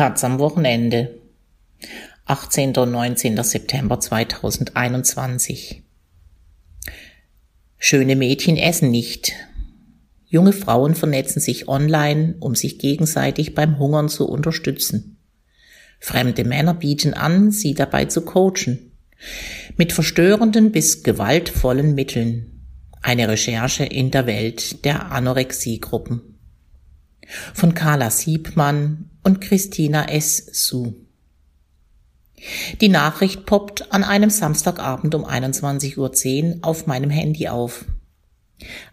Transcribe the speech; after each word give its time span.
Taz 0.00 0.24
am 0.24 0.38
Wochenende. 0.38 1.20
18. 2.24 2.74
und 2.76 2.90
19. 2.90 3.36
September 3.44 4.00
2021. 4.00 5.82
Schöne 7.76 8.16
Mädchen 8.16 8.56
essen 8.56 8.90
nicht. 8.90 9.34
Junge 10.24 10.54
Frauen 10.54 10.94
vernetzen 10.94 11.38
sich 11.42 11.68
online, 11.68 12.36
um 12.40 12.54
sich 12.54 12.78
gegenseitig 12.78 13.54
beim 13.54 13.78
Hungern 13.78 14.08
zu 14.08 14.26
unterstützen. 14.26 15.18
Fremde 15.98 16.44
Männer 16.44 16.72
bieten 16.72 17.12
an, 17.12 17.50
sie 17.50 17.74
dabei 17.74 18.06
zu 18.06 18.22
coachen. 18.22 18.92
Mit 19.76 19.92
verstörenden 19.92 20.72
bis 20.72 21.02
gewaltvollen 21.02 21.94
Mitteln. 21.94 22.62
Eine 23.02 23.28
Recherche 23.28 23.84
in 23.84 24.10
der 24.10 24.26
Welt 24.26 24.82
der 24.86 25.12
Anorexiegruppen. 25.12 26.38
Von 27.52 27.74
Carla 27.74 28.08
Siebmann 28.10 29.09
und 29.22 29.40
Christina 29.40 30.08
S. 30.08 30.46
Su. 30.52 30.94
Die 32.80 32.88
Nachricht 32.88 33.44
poppt 33.44 33.92
an 33.92 34.02
einem 34.02 34.30
Samstagabend 34.30 35.14
um 35.14 35.24
21.10 35.24 35.96
Uhr 35.98 36.58
auf 36.62 36.86
meinem 36.86 37.10
Handy 37.10 37.48
auf. 37.48 37.84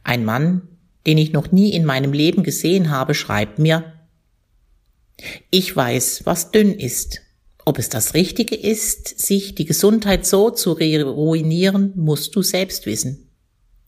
Ein 0.03 0.25
Mann, 0.25 0.67
den 1.05 1.17
ich 1.17 1.31
noch 1.31 1.51
nie 1.51 1.71
in 1.71 1.85
meinem 1.85 2.13
Leben 2.13 2.43
gesehen 2.43 2.89
habe, 2.89 3.13
schreibt 3.13 3.59
mir, 3.59 3.93
ich 5.49 5.75
weiß, 5.75 6.25
was 6.25 6.51
dünn 6.51 6.73
ist. 6.73 7.21
Ob 7.65 7.79
es 7.79 7.89
das 7.89 8.13
Richtige 8.13 8.55
ist, 8.55 9.19
sich 9.19 9.55
die 9.55 9.65
Gesundheit 9.65 10.25
so 10.25 10.51
zu 10.51 10.73
ruinieren, 10.73 11.93
musst 11.95 12.35
du 12.35 12.41
selbst 12.41 12.85
wissen. 12.85 13.29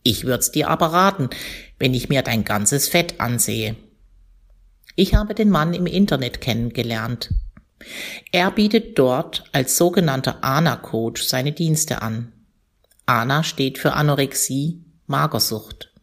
Ich 0.02 0.24
würd's 0.24 0.50
dir 0.50 0.68
aber 0.68 0.86
raten, 0.86 1.30
wenn 1.78 1.94
ich 1.94 2.08
mir 2.08 2.22
dein 2.22 2.44
ganzes 2.44 2.88
Fett 2.88 3.20
ansehe. 3.20 3.76
Ich 5.00 5.14
habe 5.14 5.34
den 5.34 5.48
Mann 5.48 5.72
im 5.72 5.86
Internet 5.86 6.42
kennengelernt. 6.42 7.30
Er 8.32 8.50
bietet 8.50 8.98
dort 8.98 9.44
als 9.50 9.78
sogenannter 9.78 10.44
ANA-Coach 10.44 11.22
seine 11.22 11.52
Dienste 11.52 12.02
an. 12.02 12.32
ANA 13.06 13.42
steht 13.42 13.78
für 13.78 13.94
Anorexie, 13.94 14.84
Magersucht. 15.06 15.94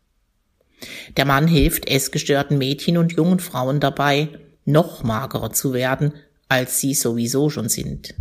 Der 1.16 1.26
Mann 1.26 1.48
hilft 1.48 1.88
essgestörten 1.88 2.58
Mädchen 2.58 2.98
und 2.98 3.14
jungen 3.14 3.40
Frauen 3.40 3.80
dabei, 3.80 4.30
noch 4.66 5.04
magerer 5.04 5.52
zu 5.52 5.74
werden, 5.74 6.14
als 6.50 6.80
sie 6.80 6.96
sowieso 6.96 7.52
schon 7.52 7.70
sind. 7.70 8.16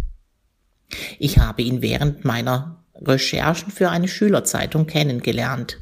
Ich 1.18 1.38
habe 1.38 1.62
ihn 1.62 1.80
während 1.80 2.26
meiner 2.26 2.84
Recherchen 2.96 3.72
für 3.72 3.88
eine 3.88 4.08
Schülerzeitung 4.08 4.86
kennengelernt. 4.86 5.78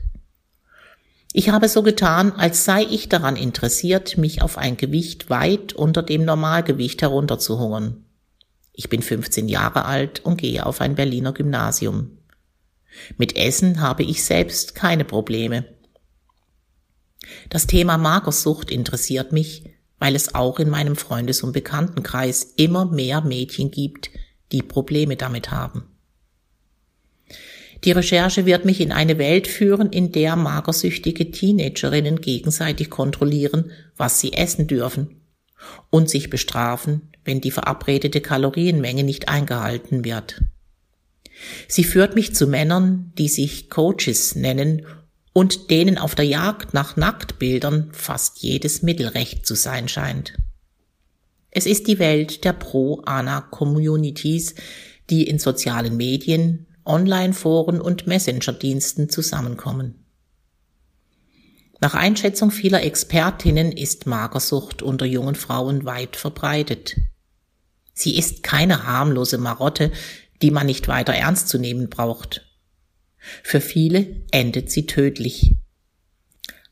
Ich 1.36 1.48
habe 1.48 1.68
so 1.68 1.82
getan, 1.82 2.30
als 2.30 2.64
sei 2.64 2.84
ich 2.84 3.08
daran 3.08 3.34
interessiert, 3.34 4.16
mich 4.16 4.40
auf 4.40 4.56
ein 4.56 4.76
Gewicht 4.76 5.30
weit 5.30 5.72
unter 5.72 6.04
dem 6.04 6.24
Normalgewicht 6.24 7.02
herunterzuhungern. 7.02 8.04
Ich 8.72 8.88
bin 8.88 9.02
15 9.02 9.48
Jahre 9.48 9.84
alt 9.84 10.24
und 10.24 10.36
gehe 10.36 10.64
auf 10.64 10.80
ein 10.80 10.94
Berliner 10.94 11.32
Gymnasium. 11.32 12.18
Mit 13.18 13.36
Essen 13.36 13.80
habe 13.80 14.04
ich 14.04 14.24
selbst 14.24 14.76
keine 14.76 15.04
Probleme. 15.04 15.64
Das 17.50 17.66
Thema 17.66 17.98
Magersucht 17.98 18.70
interessiert 18.70 19.32
mich, 19.32 19.64
weil 19.98 20.14
es 20.14 20.36
auch 20.36 20.60
in 20.60 20.70
meinem 20.70 20.94
Freundes- 20.94 21.42
und 21.42 21.50
Bekanntenkreis 21.50 22.44
immer 22.54 22.84
mehr 22.84 23.22
Mädchen 23.22 23.72
gibt, 23.72 24.10
die 24.52 24.62
Probleme 24.62 25.16
damit 25.16 25.50
haben. 25.50 25.93
Die 27.84 27.92
Recherche 27.92 28.46
wird 28.46 28.64
mich 28.64 28.80
in 28.80 28.92
eine 28.92 29.18
Welt 29.18 29.46
führen, 29.46 29.90
in 29.90 30.10
der 30.10 30.36
magersüchtige 30.36 31.30
Teenagerinnen 31.30 32.20
gegenseitig 32.20 32.88
kontrollieren, 32.88 33.70
was 33.96 34.20
sie 34.20 34.32
essen 34.32 34.66
dürfen 34.66 35.20
und 35.90 36.08
sich 36.08 36.30
bestrafen, 36.30 37.12
wenn 37.24 37.42
die 37.42 37.50
verabredete 37.50 38.20
Kalorienmenge 38.20 39.04
nicht 39.04 39.28
eingehalten 39.28 40.04
wird. 40.04 40.42
Sie 41.68 41.84
führt 41.84 42.14
mich 42.14 42.34
zu 42.34 42.46
Männern, 42.46 43.12
die 43.18 43.28
sich 43.28 43.68
Coaches 43.68 44.34
nennen 44.34 44.86
und 45.32 45.70
denen 45.70 45.98
auf 45.98 46.14
der 46.14 46.24
Jagd 46.24 46.74
nach 46.74 46.96
Nacktbildern 46.96 47.90
fast 47.92 48.38
jedes 48.38 48.82
Mittel 48.82 49.08
recht 49.08 49.44
zu 49.44 49.54
sein 49.54 49.88
scheint. 49.88 50.34
Es 51.50 51.66
ist 51.66 51.86
die 51.86 51.98
Welt 51.98 52.44
der 52.44 52.52
Pro-Ana-Communities, 52.52 54.54
die 55.10 55.24
in 55.24 55.38
sozialen 55.38 55.96
Medien, 55.96 56.63
Online-Foren 56.84 57.80
und 57.80 58.06
Messenger-Diensten 58.06 59.08
zusammenkommen. 59.08 60.04
Nach 61.80 61.94
Einschätzung 61.94 62.50
vieler 62.50 62.82
Expertinnen 62.82 63.72
ist 63.72 64.06
Magersucht 64.06 64.82
unter 64.82 65.06
jungen 65.06 65.34
Frauen 65.34 65.84
weit 65.84 66.16
verbreitet. 66.16 66.96
Sie 67.92 68.16
ist 68.16 68.42
keine 68.42 68.86
harmlose 68.86 69.38
Marotte, 69.38 69.92
die 70.42 70.50
man 70.50 70.66
nicht 70.66 70.88
weiter 70.88 71.14
ernst 71.14 71.48
zu 71.48 71.58
nehmen 71.58 71.88
braucht. 71.88 72.46
Für 73.42 73.60
viele 73.60 74.22
endet 74.30 74.70
sie 74.70 74.86
tödlich. 74.86 75.54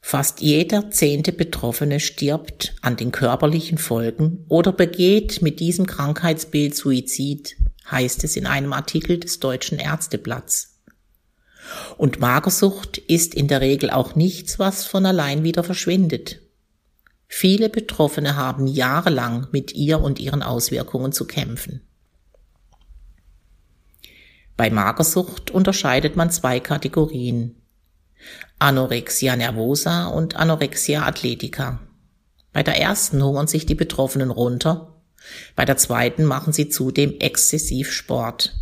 Fast 0.00 0.40
jeder 0.40 0.90
zehnte 0.90 1.32
Betroffene 1.32 2.00
stirbt 2.00 2.74
an 2.82 2.96
den 2.96 3.12
körperlichen 3.12 3.78
Folgen 3.78 4.44
oder 4.48 4.72
begeht 4.72 5.42
mit 5.42 5.60
diesem 5.60 5.86
Krankheitsbild 5.86 6.74
Suizid 6.74 7.56
heißt 7.90 8.24
es 8.24 8.36
in 8.36 8.46
einem 8.46 8.72
Artikel 8.72 9.18
des 9.18 9.40
Deutschen 9.40 9.78
Ärzteblatts. 9.78 10.78
Und 11.96 12.20
Magersucht 12.20 12.98
ist 12.98 13.34
in 13.34 13.48
der 13.48 13.60
Regel 13.60 13.90
auch 13.90 14.14
nichts, 14.14 14.58
was 14.58 14.86
von 14.86 15.06
allein 15.06 15.42
wieder 15.42 15.64
verschwindet. 15.64 16.40
Viele 17.28 17.68
Betroffene 17.70 18.36
haben 18.36 18.66
jahrelang 18.66 19.46
mit 19.52 19.72
ihr 19.72 20.00
und 20.00 20.20
ihren 20.20 20.42
Auswirkungen 20.42 21.12
zu 21.12 21.26
kämpfen. 21.26 21.80
Bei 24.56 24.70
Magersucht 24.70 25.50
unterscheidet 25.50 26.14
man 26.14 26.30
zwei 26.30 26.60
Kategorien. 26.60 27.56
Anorexia 28.58 29.34
nervosa 29.34 30.06
und 30.06 30.36
Anorexia 30.36 31.06
athletica. 31.06 31.80
Bei 32.52 32.62
der 32.62 32.78
ersten 32.78 33.22
hungern 33.22 33.46
sich 33.46 33.64
die 33.66 33.74
Betroffenen 33.74 34.30
runter, 34.30 35.01
bei 35.56 35.64
der 35.64 35.76
zweiten 35.76 36.24
machen 36.24 36.52
sie 36.52 36.68
zudem 36.68 37.18
exzessiv 37.18 37.92
Sport. 37.92 38.54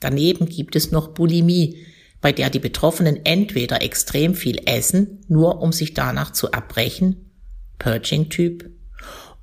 Daneben 0.00 0.46
gibt 0.46 0.76
es 0.76 0.90
noch 0.90 1.08
Bulimie, 1.08 1.84
bei 2.20 2.32
der 2.32 2.50
die 2.50 2.58
Betroffenen 2.58 3.24
entweder 3.24 3.82
extrem 3.82 4.34
viel 4.34 4.60
essen, 4.66 5.24
nur 5.28 5.60
um 5.60 5.72
sich 5.72 5.94
danach 5.94 6.32
zu 6.32 6.48
erbrechen, 6.50 7.30
Purging-Typ, 7.78 8.70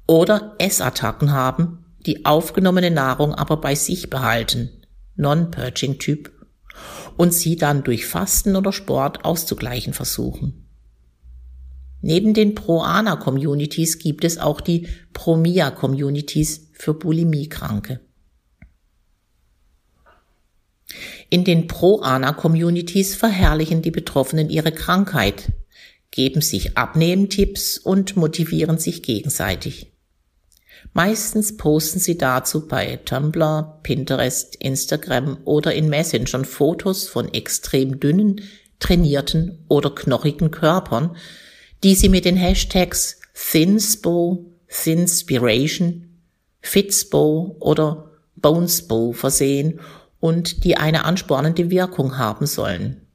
oder 0.07 0.55
Essattacken 0.59 1.31
haben, 1.31 1.85
die 2.05 2.25
aufgenommene 2.25 2.91
Nahrung 2.91 3.33
aber 3.33 3.57
bei 3.57 3.75
sich 3.75 4.09
behalten, 4.09 4.69
Non-Purging-Typ, 5.15 6.31
und 7.17 7.33
sie 7.33 7.55
dann 7.55 7.83
durch 7.83 8.05
Fasten 8.05 8.55
oder 8.55 8.73
Sport 8.73 9.23
auszugleichen 9.23 9.93
versuchen. 9.93 10.64
Neben 12.07 12.35
den 12.35 12.53
Pro-Ana-Communities 12.53 13.97
gibt 13.97 14.25
es 14.25 14.37
auch 14.37 14.61
die 14.61 14.87
Pro-Mia-Communities 15.13 16.69
für 16.73 16.93
Bulimiekranke. 16.93 17.99
In 21.31 21.43
den 21.43 21.65
Pro-Ana-Communities 21.65 23.15
verherrlichen 23.15 23.81
die 23.81 23.89
Betroffenen 23.89 24.51
ihre 24.51 24.71
Krankheit, 24.71 25.51
geben 26.11 26.41
sich 26.41 26.77
Abnehmtipps 26.77 27.79
und 27.79 28.15
motivieren 28.15 28.77
sich 28.77 29.01
gegenseitig. 29.01 29.91
Meistens 30.93 31.57
posten 31.57 31.97
sie 31.97 32.19
dazu 32.19 32.67
bei 32.67 32.97
Tumblr, 32.97 33.79
Pinterest, 33.81 34.55
Instagram 34.57 35.39
oder 35.43 35.73
in 35.73 35.89
Messengern 35.89 36.45
Fotos 36.45 37.07
von 37.07 37.33
extrem 37.33 37.99
dünnen, 37.99 38.41
trainierten 38.77 39.65
oder 39.69 39.89
knochigen 39.89 40.51
Körpern, 40.51 41.17
die 41.83 41.95
sie 41.95 42.09
mit 42.09 42.25
den 42.25 42.37
Hashtags 42.37 43.19
Thinspo, 43.33 44.45
Thinspiration, 44.67 46.21
Fitspo 46.61 47.57
oder 47.59 48.11
Bonespo 48.35 49.11
versehen 49.11 49.79
und 50.19 50.63
die 50.63 50.77
eine 50.77 51.05
anspornende 51.05 51.69
Wirkung 51.69 52.17
haben 52.17 52.45
sollen. 52.45 53.05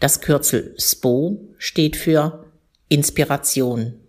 Das 0.00 0.20
Kürzel 0.20 0.74
SPO 0.78 1.54
steht 1.58 1.96
für 1.96 2.46
Inspiration. 2.88 4.00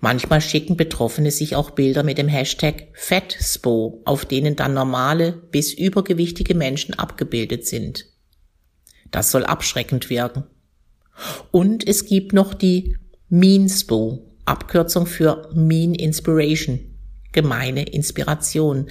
Manchmal 0.00 0.40
schicken 0.40 0.76
Betroffene 0.76 1.30
sich 1.30 1.56
auch 1.56 1.70
Bilder 1.70 2.02
mit 2.02 2.18
dem 2.18 2.28
Hashtag 2.28 2.88
FatSpo, 2.92 4.02
auf 4.04 4.26
denen 4.26 4.54
dann 4.54 4.74
normale 4.74 5.32
bis 5.32 5.72
übergewichtige 5.72 6.54
Menschen 6.54 6.94
abgebildet 6.94 7.66
sind. 7.66 8.06
Das 9.10 9.30
soll 9.30 9.44
abschreckend 9.44 10.10
wirken. 10.10 10.44
Und 11.50 11.86
es 11.86 12.04
gibt 12.04 12.32
noch 12.32 12.54
die 12.54 12.96
Meanspo, 13.28 14.22
Abkürzung 14.44 15.06
für 15.06 15.50
Mean 15.54 15.94
Inspiration, 15.94 16.80
gemeine 17.32 17.84
Inspiration. 17.84 18.88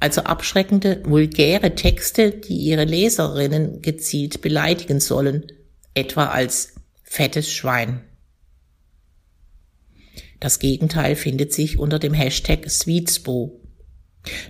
Also 0.00 0.22
abschreckende, 0.22 1.02
vulgäre 1.04 1.74
Texte, 1.74 2.30
die 2.30 2.56
ihre 2.56 2.84
Leserinnen 2.84 3.82
gezielt 3.82 4.40
beleidigen 4.40 4.98
sollen, 4.98 5.46
etwa 5.94 6.26
als 6.26 6.74
fettes 7.02 7.52
Schwein. 7.52 8.02
Das 10.40 10.58
Gegenteil 10.58 11.16
findet 11.16 11.52
sich 11.52 11.78
unter 11.78 11.98
dem 11.98 12.14
Hashtag 12.14 12.70
Sweetspo. 12.70 13.60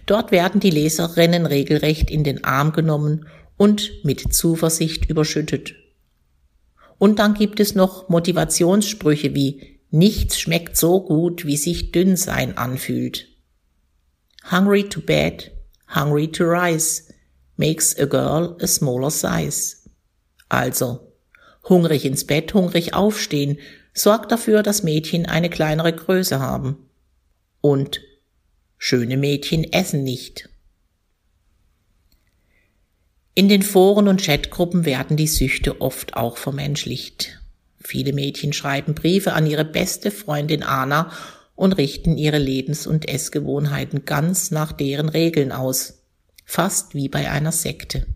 Dort 0.06 0.30
werden 0.30 0.60
die 0.60 0.70
Leserinnen 0.70 1.46
regelrecht 1.46 2.10
in 2.10 2.22
den 2.22 2.44
Arm 2.44 2.72
genommen 2.72 3.26
und 3.56 3.90
mit 4.04 4.32
Zuversicht 4.32 5.06
überschüttet. 5.06 5.74
Und 7.00 7.18
dann 7.18 7.32
gibt 7.32 7.60
es 7.60 7.74
noch 7.74 8.10
Motivationssprüche 8.10 9.34
wie 9.34 9.80
Nichts 9.90 10.38
schmeckt 10.38 10.76
so 10.76 11.00
gut, 11.00 11.46
wie 11.46 11.56
sich 11.56 11.92
dünn 11.92 12.14
sein 12.14 12.58
anfühlt. 12.58 13.26
Hungry 14.52 14.86
to 14.86 15.00
bed, 15.00 15.50
hungry 15.94 16.30
to 16.30 16.44
rise, 16.44 17.04
makes 17.56 17.98
a 17.98 18.04
girl 18.04 18.54
a 18.60 18.66
smaller 18.66 19.10
size. 19.10 19.78
Also, 20.50 21.14
hungrig 21.66 22.04
ins 22.04 22.26
Bett, 22.26 22.52
hungrig 22.52 22.92
aufstehen, 22.92 23.58
sorgt 23.94 24.30
dafür, 24.30 24.62
dass 24.62 24.82
Mädchen 24.82 25.24
eine 25.24 25.48
kleinere 25.48 25.94
Größe 25.94 26.38
haben. 26.38 26.90
Und 27.62 28.02
schöne 28.76 29.16
Mädchen 29.16 29.64
essen 29.72 30.04
nicht. 30.04 30.49
In 33.34 33.48
den 33.48 33.62
Foren 33.62 34.08
und 34.08 34.22
Chatgruppen 34.22 34.84
werden 34.84 35.16
die 35.16 35.28
Süchte 35.28 35.80
oft 35.80 36.16
auch 36.16 36.36
vermenschlicht. 36.36 37.40
Viele 37.78 38.12
Mädchen 38.12 38.52
schreiben 38.52 38.94
Briefe 38.94 39.32
an 39.32 39.46
ihre 39.46 39.64
beste 39.64 40.10
Freundin 40.10 40.62
Anna 40.62 41.12
und 41.54 41.74
richten 41.74 42.18
ihre 42.18 42.38
Lebens- 42.38 42.86
und 42.86 43.08
Essgewohnheiten 43.08 44.04
ganz 44.04 44.50
nach 44.50 44.72
deren 44.72 45.08
Regeln 45.08 45.52
aus, 45.52 46.02
fast 46.44 46.94
wie 46.94 47.08
bei 47.08 47.30
einer 47.30 47.52
Sekte. 47.52 48.06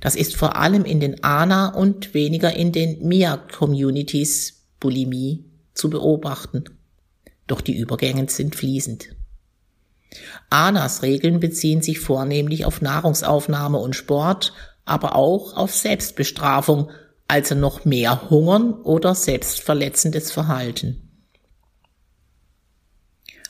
Das 0.00 0.16
ist 0.16 0.34
vor 0.34 0.56
allem 0.56 0.84
in 0.84 1.00
den 1.00 1.22
ANA 1.22 1.68
und 1.68 2.14
weniger 2.14 2.54
in 2.54 2.72
den 2.72 3.06
MIA-Communities 3.06 4.64
Bulimie 4.80 5.44
zu 5.74 5.90
beobachten. 5.90 6.64
Doch 7.46 7.60
die 7.60 7.76
Übergänge 7.76 8.28
sind 8.28 8.56
fließend. 8.56 9.13
ANAs 10.50 11.02
Regeln 11.02 11.40
beziehen 11.40 11.82
sich 11.82 12.00
vornehmlich 12.00 12.64
auf 12.64 12.80
Nahrungsaufnahme 12.80 13.78
und 13.78 13.96
Sport, 13.96 14.52
aber 14.84 15.16
auch 15.16 15.56
auf 15.56 15.74
Selbstbestrafung, 15.74 16.90
also 17.28 17.54
noch 17.54 17.84
mehr 17.84 18.30
Hungern 18.30 18.74
oder 18.74 19.14
selbstverletzendes 19.14 20.30
Verhalten. 20.30 21.04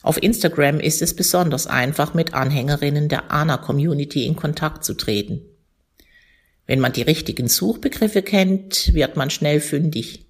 Auf 0.02 0.22
Instagram 0.22 0.80
ist 0.80 1.00
es 1.00 1.16
besonders 1.16 1.66
einfach, 1.66 2.12
mit 2.12 2.34
Anhängerinnen 2.34 3.08
der 3.08 3.32
ANA-Community 3.32 4.26
in 4.26 4.36
Kontakt 4.36 4.84
zu 4.84 4.94
treten. 4.94 5.40
Wenn 6.66 6.78
man 6.78 6.92
die 6.92 7.02
richtigen 7.02 7.48
Suchbegriffe 7.48 8.22
kennt, 8.22 8.92
wird 8.94 9.16
man 9.16 9.30
schnell 9.30 9.60
fündig. 9.60 10.26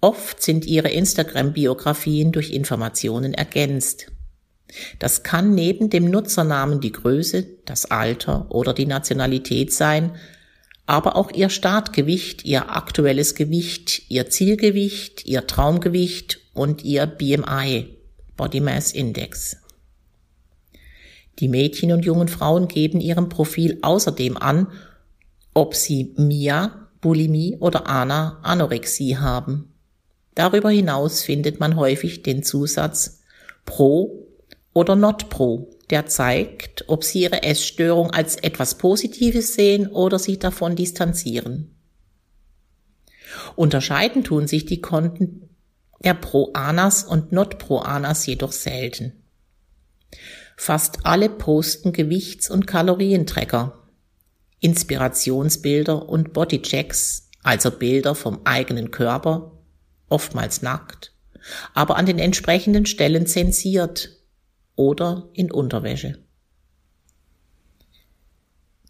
Oft 0.00 0.42
sind 0.42 0.66
ihre 0.66 0.88
Instagram-Biografien 0.90 2.32
durch 2.32 2.50
Informationen 2.50 3.34
ergänzt. 3.34 4.12
Das 4.98 5.22
kann 5.22 5.54
neben 5.54 5.90
dem 5.90 6.10
Nutzernamen 6.10 6.80
die 6.80 6.92
Größe, 6.92 7.46
das 7.64 7.90
Alter 7.90 8.46
oder 8.50 8.74
die 8.74 8.86
Nationalität 8.86 9.72
sein, 9.72 10.12
aber 10.86 11.16
auch 11.16 11.30
ihr 11.30 11.48
Startgewicht, 11.48 12.44
ihr 12.44 12.74
aktuelles 12.74 13.34
Gewicht, 13.34 14.10
ihr 14.10 14.28
Zielgewicht, 14.28 15.24
ihr 15.26 15.46
Traumgewicht 15.46 16.40
und 16.54 16.84
ihr 16.84 17.06
BMI, 17.06 17.96
Body 18.36 18.60
Mass 18.60 18.92
Index. 18.92 19.56
Die 21.38 21.48
Mädchen 21.48 21.92
und 21.92 22.04
jungen 22.04 22.28
Frauen 22.28 22.68
geben 22.68 23.00
ihrem 23.00 23.28
Profil 23.28 23.78
außerdem 23.82 24.36
an, 24.36 24.68
ob 25.54 25.74
sie 25.74 26.12
Mia, 26.16 26.88
Bulimie 27.00 27.56
oder 27.58 27.86
Ana, 27.86 28.38
Anorexie 28.42 29.16
haben. 29.16 29.72
Darüber 30.34 30.70
hinaus 30.70 31.22
findet 31.22 31.60
man 31.60 31.76
häufig 31.76 32.22
den 32.22 32.42
Zusatz 32.42 33.22
Pro 33.64 34.21
oder 34.74 34.96
Not 34.96 35.28
Pro, 35.28 35.70
der 35.90 36.06
zeigt, 36.06 36.88
ob 36.88 37.04
sie 37.04 37.22
ihre 37.22 37.42
Essstörung 37.42 38.10
als 38.10 38.36
etwas 38.36 38.76
Positives 38.78 39.54
sehen 39.54 39.88
oder 39.88 40.18
sich 40.18 40.38
davon 40.38 40.76
distanzieren. 40.76 41.74
Unterscheiden 43.56 44.24
tun 44.24 44.46
sich 44.46 44.64
die 44.66 44.80
Konten 44.80 45.48
der 46.04 46.14
Pro-Anas 46.14 47.04
und 47.04 47.32
Not-Pro-Anas 47.32 48.26
jedoch 48.26 48.52
selten. 48.52 49.12
Fast 50.56 51.00
alle 51.04 51.28
posten 51.28 51.92
Gewichts- 51.92 52.50
und 52.50 52.66
Kalorientrecker, 52.66 53.78
Inspirationsbilder 54.60 56.08
und 56.08 56.32
Bodychecks, 56.32 57.30
also 57.42 57.70
Bilder 57.70 58.14
vom 58.14 58.40
eigenen 58.44 58.90
Körper, 58.90 59.52
oftmals 60.08 60.62
nackt, 60.62 61.12
aber 61.74 61.96
an 61.96 62.06
den 62.06 62.18
entsprechenden 62.18 62.86
Stellen 62.86 63.26
zensiert 63.26 64.21
oder 64.76 65.28
in 65.32 65.50
Unterwäsche. 65.50 66.18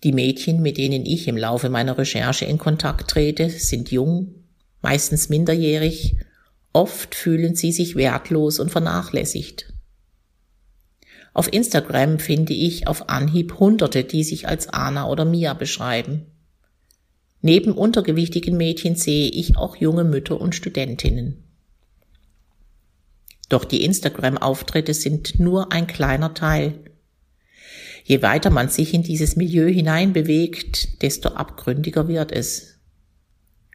Die 0.02 0.12
Mädchen, 0.12 0.62
mit 0.62 0.79
denen 0.79 1.06
ich 1.06 1.29
im 1.29 1.37
Laufe 1.37 1.69
meiner 1.69 1.96
Recherche 1.96 2.44
in 2.44 2.58
Kontakt 2.58 3.11
trete, 3.11 3.50
sind 3.50 3.93
jung, 3.93 4.34
meistens 4.81 5.29
minderjährig, 5.29 6.17
oft 6.73 7.14
fühlen 7.14 7.55
sie 7.55 7.70
sich 7.70 7.94
wertlos 7.94 8.58
und 8.58 8.70
vernachlässigt. 8.70 9.73
Auf 11.34 11.52
Instagram 11.52 12.19
finde 12.19 12.52
ich 12.52 12.88
auf 12.88 13.08
Anhieb 13.08 13.58
Hunderte, 13.58 14.05
die 14.05 14.25
sich 14.25 14.49
als 14.49 14.69
Anna 14.69 15.08
oder 15.08 15.25
Mia 15.25 15.55
beschreiben. 15.55 16.26
Neben 17.40 17.73
untergewichtigen 17.73 18.56
Mädchen 18.56 18.96
sehe 18.96 19.29
ich 19.31 19.56
auch 19.56 19.76
junge 19.76 20.05
Mütter 20.05 20.40
und 20.40 20.55
Studentinnen. 20.55 21.44
Doch 23.53 23.67
die 23.67 23.85
Instagram-Auftritte 23.85 24.95
sind 24.95 25.39
nur 25.39 25.73
ein 25.73 25.87
kleiner 25.87 26.33
Teil. 26.33 26.73
Je 28.03 28.23
weiter 28.23 28.49
man 28.49 28.71
sich 28.71 28.95
in 28.95 29.03
dieses 29.03 29.37
Milieu 29.37 29.69
hineinbewegt, 29.69 31.03
desto 31.03 31.29
abgründiger 31.29 32.09
wird 32.09 32.33
es. 32.33 32.79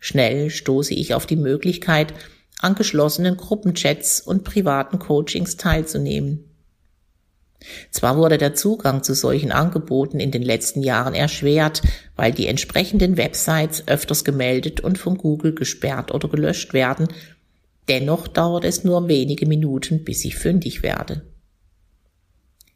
Schnell 0.02 0.50
stoße 0.50 0.96
ich 0.96 1.14
auf 1.14 1.28
die 1.28 1.36
Möglichkeit, 1.36 2.16
an 2.60 2.74
geschlossenen 2.74 3.38
Gruppenchats 3.38 4.20
und 4.20 4.44
privaten 4.44 4.98
Coachings 4.98 5.58
teilzunehmen. 5.58 6.46
Zwar 7.92 8.18
wurde 8.18 8.40
der 8.40 8.56
Zugang 8.56 9.04
zu 9.04 9.14
solchen 9.14 9.52
Angeboten 9.52 10.20
in 10.20 10.32
den 10.32 10.42
letzten 10.42 10.82
Jahren 10.82 11.14
erschwert, 11.14 11.84
weil 12.16 12.32
die 12.32 12.48
entsprechenden 12.48 13.16
Websites 13.16 13.88
öfters 13.88 14.24
gemeldet 14.24 14.80
und 14.80 14.98
von 14.98 15.20
Google 15.20 15.54
gesperrt 15.54 16.12
oder 16.12 16.30
gelöscht 16.30 16.74
werden, 16.74 17.10
dennoch 17.88 18.28
dauert 18.28 18.66
es 18.66 18.84
nur 18.84 19.08
wenige 19.08 19.46
Minuten, 19.46 20.04
bis 20.04 20.26
ich 20.26 20.36
fündig 20.36 20.84
werde. 20.84 21.26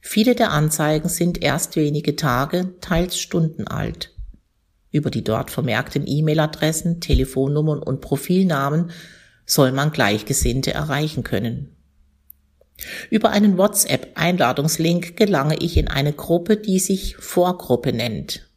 Viele 0.02 0.36
der 0.36 0.52
Anzeigen 0.52 1.10
sind 1.10 1.42
erst 1.44 1.76
wenige 1.76 2.16
Tage, 2.16 2.76
teils 2.82 3.20
Stunden 3.20 3.68
alt. 3.68 4.14
Über 4.92 5.12
die 5.12 5.24
dort 5.24 5.52
vermerkten 5.52 6.06
E-Mail-Adressen, 6.06 7.00
Telefonnummern 7.00 7.80
und 7.80 8.02
Profilnamen 8.02 8.92
soll 9.46 9.72
man 9.72 9.92
Gleichgesinnte 9.92 10.74
erreichen 10.74 11.24
können. 11.24 11.76
Über 13.10 13.30
einen 13.30 13.58
WhatsApp-Einladungslink 13.58 15.16
gelange 15.16 15.58
ich 15.60 15.78
in 15.78 15.88
eine 15.88 16.14
Gruppe, 16.14 16.58
die 16.58 16.80
sich 16.80 17.16
Vorgruppe 17.18 17.94
nennt. 17.94 18.50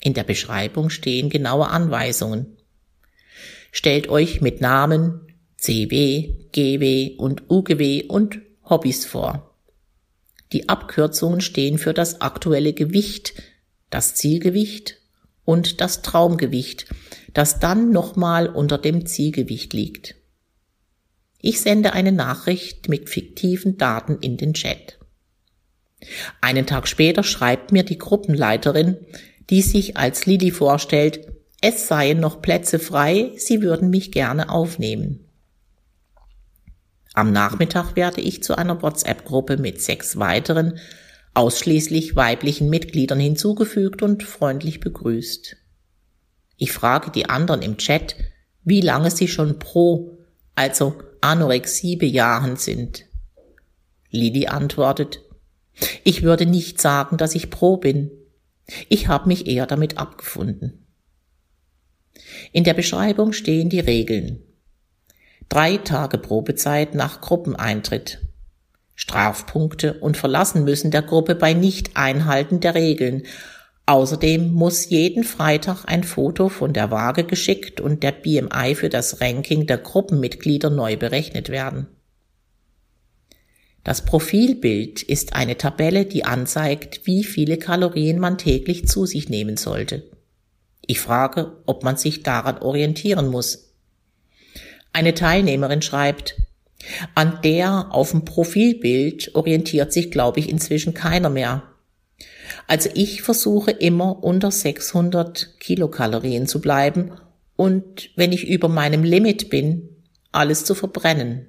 In 0.00 0.14
der 0.14 0.24
Beschreibung 0.24 0.90
stehen 0.90 1.30
genaue 1.30 1.68
Anweisungen. 1.68 2.58
Stellt 3.72 4.08
euch 4.08 4.40
mit 4.40 4.60
Namen 4.60 5.27
CW, 5.58 6.34
GW 6.52 7.16
und 7.16 7.50
UGW 7.50 8.04
und 8.04 8.40
Hobbys 8.64 9.04
vor. 9.04 9.56
Die 10.52 10.68
Abkürzungen 10.68 11.40
stehen 11.40 11.78
für 11.78 11.92
das 11.92 12.20
aktuelle 12.20 12.72
Gewicht, 12.72 13.34
das 13.90 14.14
Zielgewicht 14.14 14.98
und 15.44 15.80
das 15.80 16.02
Traumgewicht, 16.02 16.86
das 17.34 17.58
dann 17.58 17.90
nochmal 17.90 18.48
unter 18.48 18.78
dem 18.78 19.04
Zielgewicht 19.04 19.72
liegt. 19.72 20.14
Ich 21.40 21.60
sende 21.60 21.92
eine 21.92 22.12
Nachricht 22.12 22.88
mit 22.88 23.08
fiktiven 23.08 23.76
Daten 23.76 24.18
in 24.20 24.36
den 24.36 24.54
Chat. 24.54 24.98
Einen 26.40 26.66
Tag 26.66 26.86
später 26.86 27.24
schreibt 27.24 27.72
mir 27.72 27.82
die 27.82 27.98
Gruppenleiterin, 27.98 28.96
die 29.50 29.62
sich 29.62 29.96
als 29.96 30.26
Lilly 30.26 30.52
vorstellt, 30.52 31.26
es 31.60 31.88
seien 31.88 32.20
noch 32.20 32.40
Plätze 32.40 32.78
frei, 32.78 33.32
sie 33.36 33.62
würden 33.62 33.90
mich 33.90 34.12
gerne 34.12 34.50
aufnehmen. 34.50 35.27
Am 37.14 37.32
Nachmittag 37.32 37.96
werde 37.96 38.20
ich 38.20 38.42
zu 38.42 38.56
einer 38.56 38.82
WhatsApp-Gruppe 38.82 39.56
mit 39.56 39.82
sechs 39.82 40.18
weiteren, 40.18 40.78
ausschließlich 41.34 42.16
weiblichen 42.16 42.68
Mitgliedern 42.68 43.20
hinzugefügt 43.20 44.02
und 44.02 44.22
freundlich 44.22 44.80
begrüßt. 44.80 45.56
Ich 46.56 46.72
frage 46.72 47.10
die 47.10 47.28
anderen 47.28 47.62
im 47.62 47.76
Chat, 47.76 48.16
wie 48.64 48.80
lange 48.80 49.10
sie 49.10 49.28
schon 49.28 49.58
pro, 49.58 50.18
also 50.54 51.00
Anorexie 51.20 51.96
bejahend 51.96 52.60
sind. 52.60 53.04
Lili 54.10 54.46
antwortet, 54.46 55.20
ich 56.02 56.22
würde 56.22 56.46
nicht 56.46 56.80
sagen, 56.80 57.16
dass 57.16 57.34
ich 57.34 57.50
pro 57.50 57.76
bin. 57.76 58.10
Ich 58.88 59.08
habe 59.08 59.28
mich 59.28 59.46
eher 59.46 59.66
damit 59.66 59.98
abgefunden. 59.98 60.86
In 62.52 62.64
der 62.64 62.74
Beschreibung 62.74 63.32
stehen 63.32 63.68
die 63.68 63.80
Regeln. 63.80 64.42
Drei 65.48 65.78
Tage 65.78 66.18
Probezeit 66.18 66.94
nach 66.94 67.22
Gruppeneintritt. 67.22 68.18
Strafpunkte 68.94 69.94
und 69.94 70.18
Verlassen 70.18 70.64
müssen 70.64 70.90
der 70.90 71.00
Gruppe 71.00 71.34
bei 71.34 71.54
Nicht-Einhalten 71.54 72.60
der 72.60 72.74
Regeln. 72.74 73.22
Außerdem 73.86 74.52
muss 74.52 74.90
jeden 74.90 75.24
Freitag 75.24 75.86
ein 75.86 76.04
Foto 76.04 76.50
von 76.50 76.74
der 76.74 76.90
Waage 76.90 77.24
geschickt 77.24 77.80
und 77.80 78.02
der 78.02 78.12
BMI 78.12 78.74
für 78.74 78.90
das 78.90 79.22
Ranking 79.22 79.66
der 79.66 79.78
Gruppenmitglieder 79.78 80.68
neu 80.68 80.98
berechnet 80.98 81.48
werden. 81.48 81.86
Das 83.84 84.04
Profilbild 84.04 85.02
ist 85.02 85.32
eine 85.32 85.56
Tabelle, 85.56 86.04
die 86.04 86.24
anzeigt, 86.24 87.06
wie 87.06 87.24
viele 87.24 87.56
Kalorien 87.56 88.18
man 88.18 88.36
täglich 88.36 88.86
zu 88.86 89.06
sich 89.06 89.30
nehmen 89.30 89.56
sollte. 89.56 90.02
Ich 90.86 91.00
frage, 91.00 91.56
ob 91.64 91.84
man 91.84 91.96
sich 91.96 92.22
daran 92.22 92.58
orientieren 92.58 93.28
muss. 93.28 93.67
Eine 94.92 95.14
Teilnehmerin 95.14 95.82
schreibt, 95.82 96.36
an 97.14 97.40
der 97.42 97.92
auf 97.92 98.12
dem 98.12 98.24
Profilbild 98.24 99.34
orientiert 99.34 99.92
sich, 99.92 100.10
glaube 100.10 100.40
ich, 100.40 100.48
inzwischen 100.48 100.94
keiner 100.94 101.28
mehr. 101.28 101.62
Also 102.66 102.90
ich 102.94 103.22
versuche 103.22 103.70
immer 103.70 104.22
unter 104.22 104.50
600 104.50 105.58
Kilokalorien 105.60 106.46
zu 106.46 106.60
bleiben 106.60 107.12
und 107.56 108.10
wenn 108.16 108.32
ich 108.32 108.46
über 108.46 108.68
meinem 108.68 109.02
Limit 109.02 109.50
bin, 109.50 109.88
alles 110.32 110.64
zu 110.64 110.74
verbrennen. 110.74 111.48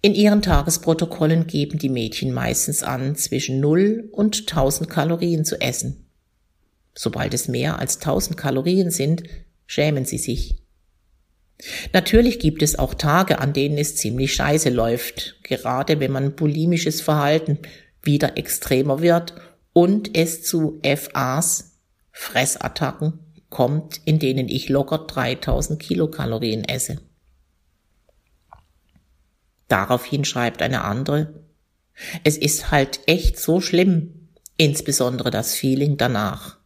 In 0.00 0.14
ihren 0.14 0.42
Tagesprotokollen 0.42 1.46
geben 1.46 1.78
die 1.78 1.88
Mädchen 1.88 2.32
meistens 2.32 2.82
an, 2.82 3.16
zwischen 3.16 3.58
0 3.60 4.10
und 4.12 4.40
1000 4.40 4.88
Kalorien 4.88 5.44
zu 5.44 5.60
essen. 5.60 6.06
Sobald 6.94 7.32
es 7.34 7.48
mehr 7.48 7.78
als 7.78 7.96
1000 7.96 8.36
Kalorien 8.36 8.90
sind, 8.90 9.22
schämen 9.66 10.04
sie 10.04 10.18
sich. 10.18 10.56
Natürlich 11.92 12.38
gibt 12.38 12.62
es 12.62 12.78
auch 12.78 12.94
Tage, 12.94 13.38
an 13.38 13.52
denen 13.52 13.78
es 13.78 13.96
ziemlich 13.96 14.34
scheiße 14.34 14.70
läuft, 14.70 15.42
gerade 15.42 16.00
wenn 16.00 16.12
man 16.12 16.34
bulimisches 16.34 17.00
Verhalten 17.00 17.58
wieder 18.02 18.36
extremer 18.36 19.00
wird 19.00 19.34
und 19.72 20.16
es 20.16 20.42
zu 20.42 20.80
FAs, 20.82 21.78
Fressattacken, 22.10 23.20
kommt, 23.50 24.00
in 24.04 24.18
denen 24.18 24.48
ich 24.48 24.68
locker 24.68 24.98
3000 24.98 25.80
Kilokalorien 25.80 26.64
esse. 26.64 27.00
Daraufhin 29.68 30.24
schreibt 30.24 30.60
eine 30.60 30.82
andere, 30.82 31.44
es 32.24 32.36
ist 32.36 32.70
halt 32.70 33.00
echt 33.06 33.38
so 33.38 33.60
schlimm, 33.60 34.28
insbesondere 34.56 35.30
das 35.30 35.54
Feeling 35.54 35.96
danach. 35.96 36.58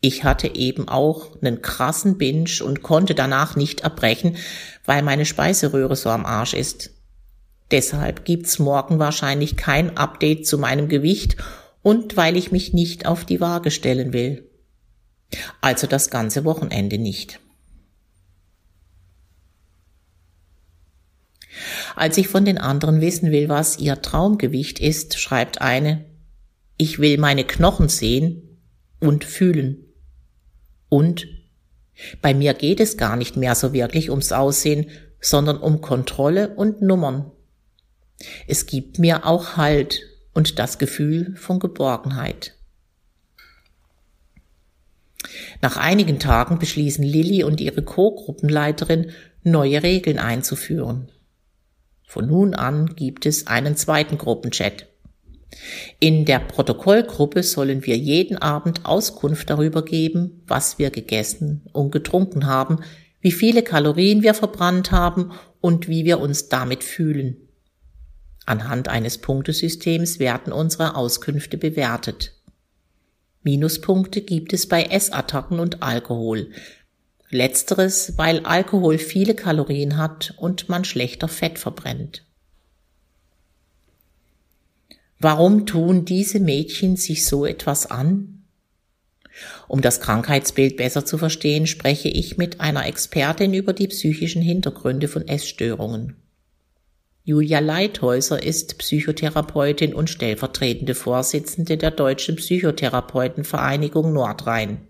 Ich 0.00 0.24
hatte 0.24 0.54
eben 0.54 0.88
auch 0.88 1.40
einen 1.42 1.60
krassen 1.60 2.16
Binge 2.16 2.64
und 2.64 2.82
konnte 2.82 3.14
danach 3.14 3.54
nicht 3.54 3.80
erbrechen, 3.80 4.36
weil 4.86 5.02
meine 5.02 5.26
Speiseröhre 5.26 5.94
so 5.94 6.08
am 6.08 6.24
Arsch 6.24 6.54
ist. 6.54 6.90
Deshalb 7.70 8.24
gibt's 8.24 8.58
morgen 8.58 8.98
wahrscheinlich 8.98 9.56
kein 9.56 9.96
Update 9.96 10.46
zu 10.46 10.58
meinem 10.58 10.88
Gewicht 10.88 11.36
und 11.82 12.16
weil 12.16 12.36
ich 12.36 12.50
mich 12.50 12.72
nicht 12.72 13.06
auf 13.06 13.24
die 13.24 13.40
Waage 13.40 13.70
stellen 13.70 14.12
will. 14.12 14.48
Also 15.60 15.86
das 15.86 16.10
ganze 16.10 16.44
Wochenende 16.44 16.98
nicht. 16.98 17.38
Als 21.94 22.16
ich 22.16 22.28
von 22.28 22.44
den 22.44 22.58
anderen 22.58 23.00
wissen 23.00 23.30
will, 23.30 23.48
was 23.48 23.78
ihr 23.78 24.00
Traumgewicht 24.00 24.78
ist, 24.78 25.18
schreibt 25.18 25.60
eine, 25.60 26.06
ich 26.78 26.98
will 26.98 27.18
meine 27.18 27.44
Knochen 27.44 27.88
sehen 27.88 28.58
und 29.00 29.24
fühlen. 29.24 29.89
Und 30.90 31.26
bei 32.20 32.34
mir 32.34 32.52
geht 32.52 32.80
es 32.80 32.98
gar 32.98 33.16
nicht 33.16 33.38
mehr 33.38 33.54
so 33.54 33.72
wirklich 33.72 34.10
ums 34.10 34.32
Aussehen, 34.32 34.90
sondern 35.20 35.56
um 35.56 35.80
Kontrolle 35.80 36.54
und 36.54 36.82
Nummern. 36.82 37.30
Es 38.46 38.66
gibt 38.66 38.98
mir 38.98 39.24
auch 39.24 39.56
Halt 39.56 40.00
und 40.34 40.58
das 40.58 40.78
Gefühl 40.78 41.36
von 41.36 41.58
Geborgenheit. 41.58 42.54
Nach 45.62 45.76
einigen 45.76 46.18
Tagen 46.18 46.58
beschließen 46.58 47.04
Lilly 47.04 47.44
und 47.44 47.60
ihre 47.60 47.82
Co-Gruppenleiterin, 47.82 49.10
neue 49.42 49.82
Regeln 49.82 50.18
einzuführen. 50.18 51.10
Von 52.06 52.26
nun 52.26 52.54
an 52.54 52.94
gibt 52.96 53.26
es 53.26 53.46
einen 53.46 53.76
zweiten 53.76 54.18
Gruppenchat. 54.18 54.86
In 55.98 56.24
der 56.24 56.38
Protokollgruppe 56.38 57.42
sollen 57.42 57.84
wir 57.84 57.96
jeden 57.96 58.36
Abend 58.36 58.86
Auskunft 58.86 59.50
darüber 59.50 59.84
geben, 59.84 60.42
was 60.46 60.78
wir 60.78 60.90
gegessen 60.90 61.68
und 61.72 61.90
getrunken 61.90 62.46
haben, 62.46 62.80
wie 63.20 63.32
viele 63.32 63.62
Kalorien 63.62 64.22
wir 64.22 64.34
verbrannt 64.34 64.92
haben 64.92 65.32
und 65.60 65.88
wie 65.88 66.04
wir 66.04 66.20
uns 66.20 66.48
damit 66.48 66.84
fühlen. 66.84 67.36
Anhand 68.46 68.88
eines 68.88 69.18
Punktesystems 69.18 70.18
werden 70.18 70.52
unsere 70.52 70.96
Auskünfte 70.96 71.58
bewertet. 71.58 72.34
Minuspunkte 73.42 74.22
gibt 74.22 74.52
es 74.52 74.66
bei 74.66 74.84
Essattacken 74.84 75.60
und 75.60 75.82
Alkohol, 75.82 76.50
Letzteres, 77.30 78.14
weil 78.16 78.40
Alkohol 78.40 78.98
viele 78.98 79.34
Kalorien 79.34 79.96
hat 79.96 80.34
und 80.36 80.68
man 80.68 80.84
schlechter 80.84 81.28
Fett 81.28 81.58
verbrennt. 81.58 82.24
Warum 85.22 85.66
tun 85.66 86.06
diese 86.06 86.40
Mädchen 86.40 86.96
sich 86.96 87.26
so 87.26 87.44
etwas 87.44 87.90
an? 87.90 88.42
Um 89.68 89.82
das 89.82 90.00
Krankheitsbild 90.00 90.78
besser 90.78 91.04
zu 91.04 91.18
verstehen, 91.18 91.66
spreche 91.66 92.08
ich 92.08 92.38
mit 92.38 92.60
einer 92.60 92.86
Expertin 92.86 93.52
über 93.52 93.74
die 93.74 93.88
psychischen 93.88 94.40
Hintergründe 94.40 95.08
von 95.08 95.28
Essstörungen. 95.28 96.16
Julia 97.22 97.58
Leithäuser 97.58 98.42
ist 98.42 98.78
Psychotherapeutin 98.78 99.92
und 99.92 100.08
stellvertretende 100.08 100.94
Vorsitzende 100.94 101.76
der 101.76 101.90
Deutschen 101.90 102.36
Psychotherapeutenvereinigung 102.36 104.14
Nordrhein. 104.14 104.88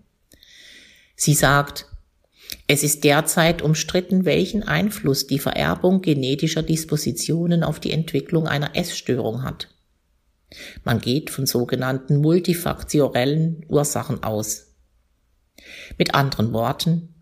Sie 1.17 1.33
sagt, 1.33 1.87
es 2.67 2.83
ist 2.83 3.03
derzeit 3.03 3.61
umstritten, 3.61 4.23
welchen 4.23 4.63
Einfluss 4.63 5.27
die 5.27 5.39
Vererbung 5.39 6.01
genetischer 6.01 6.63
Dispositionen 6.63 7.65
auf 7.65 7.81
die 7.81 7.91
Entwicklung 7.91 8.47
einer 8.47 8.77
Essstörung 8.77 9.43
hat. 9.43 9.70
Man 10.83 10.99
geht 10.99 11.29
von 11.29 11.45
sogenannten 11.45 12.17
multifaktoriellen 12.17 13.65
Ursachen 13.69 14.23
aus. 14.23 14.67
Mit 15.97 16.13
anderen 16.13 16.53
Worten, 16.53 17.13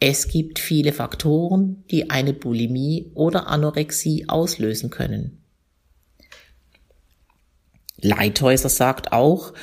es 0.00 0.28
gibt 0.28 0.58
viele 0.58 0.92
Faktoren, 0.92 1.84
die 1.90 2.10
eine 2.10 2.32
Bulimie 2.32 3.10
oder 3.14 3.48
Anorexie 3.48 4.28
auslösen 4.28 4.90
können. 4.90 5.42
Leithäuser 8.00 8.68
sagt 8.68 9.12
auch, 9.12 9.54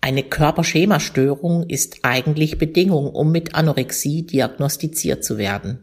eine 0.00 0.22
Körperschemastörung 0.22 1.68
ist 1.68 2.00
eigentlich 2.02 2.58
Bedingung, 2.58 3.06
um 3.08 3.32
mit 3.32 3.54
Anorexie 3.54 4.24
diagnostiziert 4.24 5.24
zu 5.24 5.38
werden. 5.38 5.82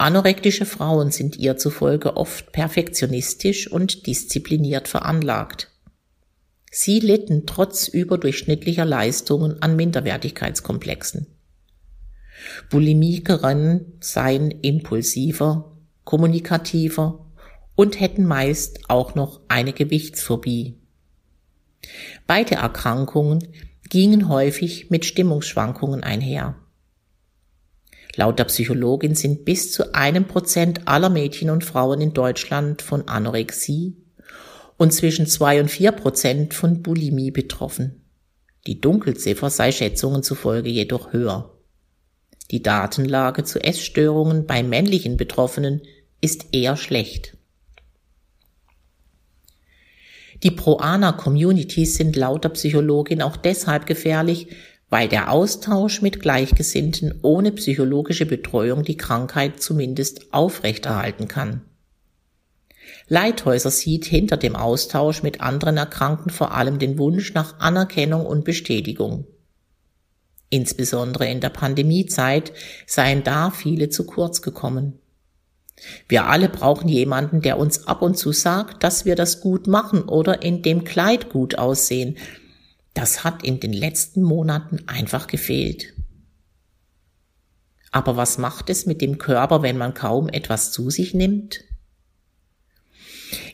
Anorektische 0.00 0.64
Frauen 0.64 1.10
sind 1.10 1.36
ihr 1.36 1.56
zufolge 1.56 2.16
oft 2.16 2.52
perfektionistisch 2.52 3.70
und 3.70 4.06
diszipliniert 4.06 4.86
veranlagt. 4.86 5.72
Sie 6.70 7.00
litten 7.00 7.46
trotz 7.46 7.88
überdurchschnittlicher 7.88 8.84
Leistungen 8.84 9.60
an 9.60 9.74
Minderwertigkeitskomplexen. 9.74 11.26
Bulimikerinnen 12.70 13.98
seien 14.00 14.52
impulsiver, 14.52 15.76
kommunikativer 16.04 17.26
und 17.74 17.98
hätten 17.98 18.24
meist 18.24 18.88
auch 18.88 19.16
noch 19.16 19.40
eine 19.48 19.72
Gewichtsphobie. 19.72 20.78
Beide 22.28 22.56
Erkrankungen 22.56 23.48
gingen 23.88 24.28
häufig 24.28 24.90
mit 24.90 25.04
Stimmungsschwankungen 25.04 26.04
einher. 26.04 26.56
Laut 28.16 28.38
der 28.38 28.44
Psychologin 28.44 29.14
sind 29.14 29.44
bis 29.44 29.72
zu 29.72 29.94
einem 29.94 30.26
Prozent 30.26 30.88
aller 30.88 31.08
Mädchen 31.08 31.50
und 31.50 31.64
Frauen 31.64 32.00
in 32.00 32.14
Deutschland 32.14 32.82
von 32.82 33.06
Anorexie 33.08 33.96
und 34.76 34.92
zwischen 34.92 35.26
zwei 35.26 35.60
und 35.60 35.70
vier 35.70 35.92
Prozent 35.92 36.54
von 36.54 36.82
Bulimie 36.82 37.30
betroffen. 37.30 38.04
Die 38.66 38.80
Dunkelziffer 38.80 39.50
sei 39.50 39.72
Schätzungen 39.72 40.22
zufolge 40.22 40.68
jedoch 40.68 41.12
höher. 41.12 41.54
Die 42.50 42.62
Datenlage 42.62 43.44
zu 43.44 43.62
Essstörungen 43.62 44.46
bei 44.46 44.62
männlichen 44.62 45.16
Betroffenen 45.16 45.82
ist 46.20 46.46
eher 46.52 46.76
schlecht. 46.76 47.36
Die 50.42 50.50
Pro-Ana-Communities 50.50 51.96
sind 51.96 52.14
laut 52.16 52.44
der 52.44 52.50
Psychologin 52.50 53.22
auch 53.22 53.36
deshalb 53.36 53.86
gefährlich, 53.86 54.48
weil 54.90 55.08
der 55.08 55.30
Austausch 55.30 56.02
mit 56.02 56.20
Gleichgesinnten 56.20 57.18
ohne 57.22 57.52
psychologische 57.52 58.26
Betreuung 58.26 58.82
die 58.82 58.96
Krankheit 58.96 59.60
zumindest 59.60 60.32
aufrechterhalten 60.32 61.28
kann. 61.28 61.62
Leithäuser 63.08 63.70
sieht 63.70 64.04
hinter 64.04 64.36
dem 64.36 64.56
Austausch 64.56 65.22
mit 65.22 65.40
anderen 65.40 65.76
Erkrankten 65.76 66.30
vor 66.30 66.52
allem 66.52 66.78
den 66.78 66.98
Wunsch 66.98 67.34
nach 67.34 67.58
Anerkennung 67.58 68.24
und 68.24 68.44
Bestätigung. 68.44 69.26
Insbesondere 70.50 71.28
in 71.28 71.40
der 71.40 71.50
Pandemiezeit 71.50 72.52
seien 72.86 73.22
da 73.22 73.50
viele 73.50 73.90
zu 73.90 74.04
kurz 74.04 74.40
gekommen. 74.40 74.98
Wir 76.08 76.26
alle 76.26 76.48
brauchen 76.48 76.88
jemanden, 76.88 77.40
der 77.40 77.58
uns 77.58 77.86
ab 77.86 78.02
und 78.02 78.16
zu 78.16 78.32
sagt, 78.32 78.82
dass 78.82 79.04
wir 79.04 79.14
das 79.14 79.40
gut 79.40 79.66
machen 79.66 80.02
oder 80.02 80.42
in 80.42 80.62
dem 80.62 80.84
Kleid 80.84 81.28
gut 81.28 81.56
aussehen. 81.56 82.16
Das 83.00 83.22
hat 83.22 83.44
in 83.44 83.60
den 83.60 83.72
letzten 83.72 84.24
Monaten 84.24 84.80
einfach 84.88 85.28
gefehlt. 85.28 85.94
Aber 87.92 88.16
was 88.16 88.38
macht 88.38 88.70
es 88.70 88.86
mit 88.86 89.00
dem 89.00 89.18
Körper, 89.18 89.62
wenn 89.62 89.78
man 89.78 89.94
kaum 89.94 90.28
etwas 90.28 90.72
zu 90.72 90.90
sich 90.90 91.14
nimmt? 91.14 91.60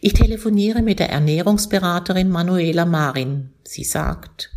Ich 0.01 0.15
telefoniere 0.15 0.81
mit 0.81 0.99
der 0.99 1.11
Ernährungsberaterin 1.11 2.31
Manuela 2.31 2.87
Marin. 2.87 3.51
Sie 3.65 3.85
sagt, 3.85 4.51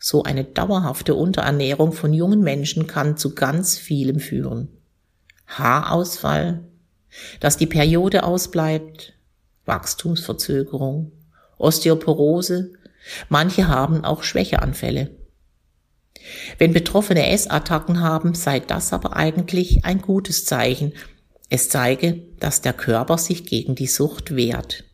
so 0.00 0.24
eine 0.24 0.42
dauerhafte 0.42 1.14
Unterernährung 1.14 1.92
von 1.92 2.12
jungen 2.12 2.40
Menschen 2.40 2.88
kann 2.88 3.16
zu 3.16 3.36
ganz 3.36 3.78
vielem 3.78 4.18
führen. 4.18 4.70
Haarausfall, 5.46 6.64
dass 7.38 7.58
die 7.58 7.68
Periode 7.68 8.24
ausbleibt, 8.24 9.12
Wachstumsverzögerung, 9.66 11.12
Osteoporose, 11.58 12.72
manche 13.28 13.68
haben 13.68 14.04
auch 14.04 14.22
Schwächeanfälle. 14.22 15.10
Wenn 16.58 16.72
Betroffene 16.72 17.28
Essattacken 17.30 18.00
haben, 18.00 18.34
sei 18.34 18.60
das 18.60 18.92
aber 18.92 19.16
eigentlich 19.16 19.84
ein 19.84 20.00
gutes 20.00 20.44
Zeichen. 20.44 20.92
Es 21.48 21.68
zeige, 21.68 22.22
dass 22.38 22.62
der 22.62 22.72
Körper 22.72 23.18
sich 23.18 23.44
gegen 23.44 23.74
die 23.74 23.86
Sucht 23.86 24.34
wehrt. 24.36 24.84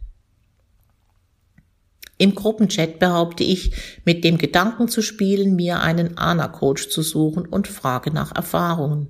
Im 2.16 2.34
Gruppenchat 2.34 2.98
behaupte 2.98 3.44
ich, 3.44 3.72
mit 4.04 4.24
dem 4.24 4.38
Gedanken 4.38 4.88
zu 4.88 5.02
spielen, 5.02 5.54
mir 5.54 5.80
einen 5.80 6.18
ANA-Coach 6.18 6.88
zu 6.88 7.02
suchen 7.02 7.46
und 7.46 7.68
frage 7.68 8.10
nach 8.10 8.34
Erfahrungen. 8.34 9.08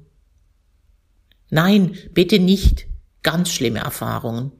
Nein, 1.48 1.96
bitte 2.12 2.38
nicht. 2.38 2.86
Ganz 3.22 3.50
schlimme 3.50 3.78
Erfahrungen. 3.78 4.52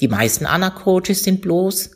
Die 0.00 0.08
meisten 0.08 0.46
ANA-Coaches 0.46 1.22
sind 1.22 1.42
bloß 1.42 1.95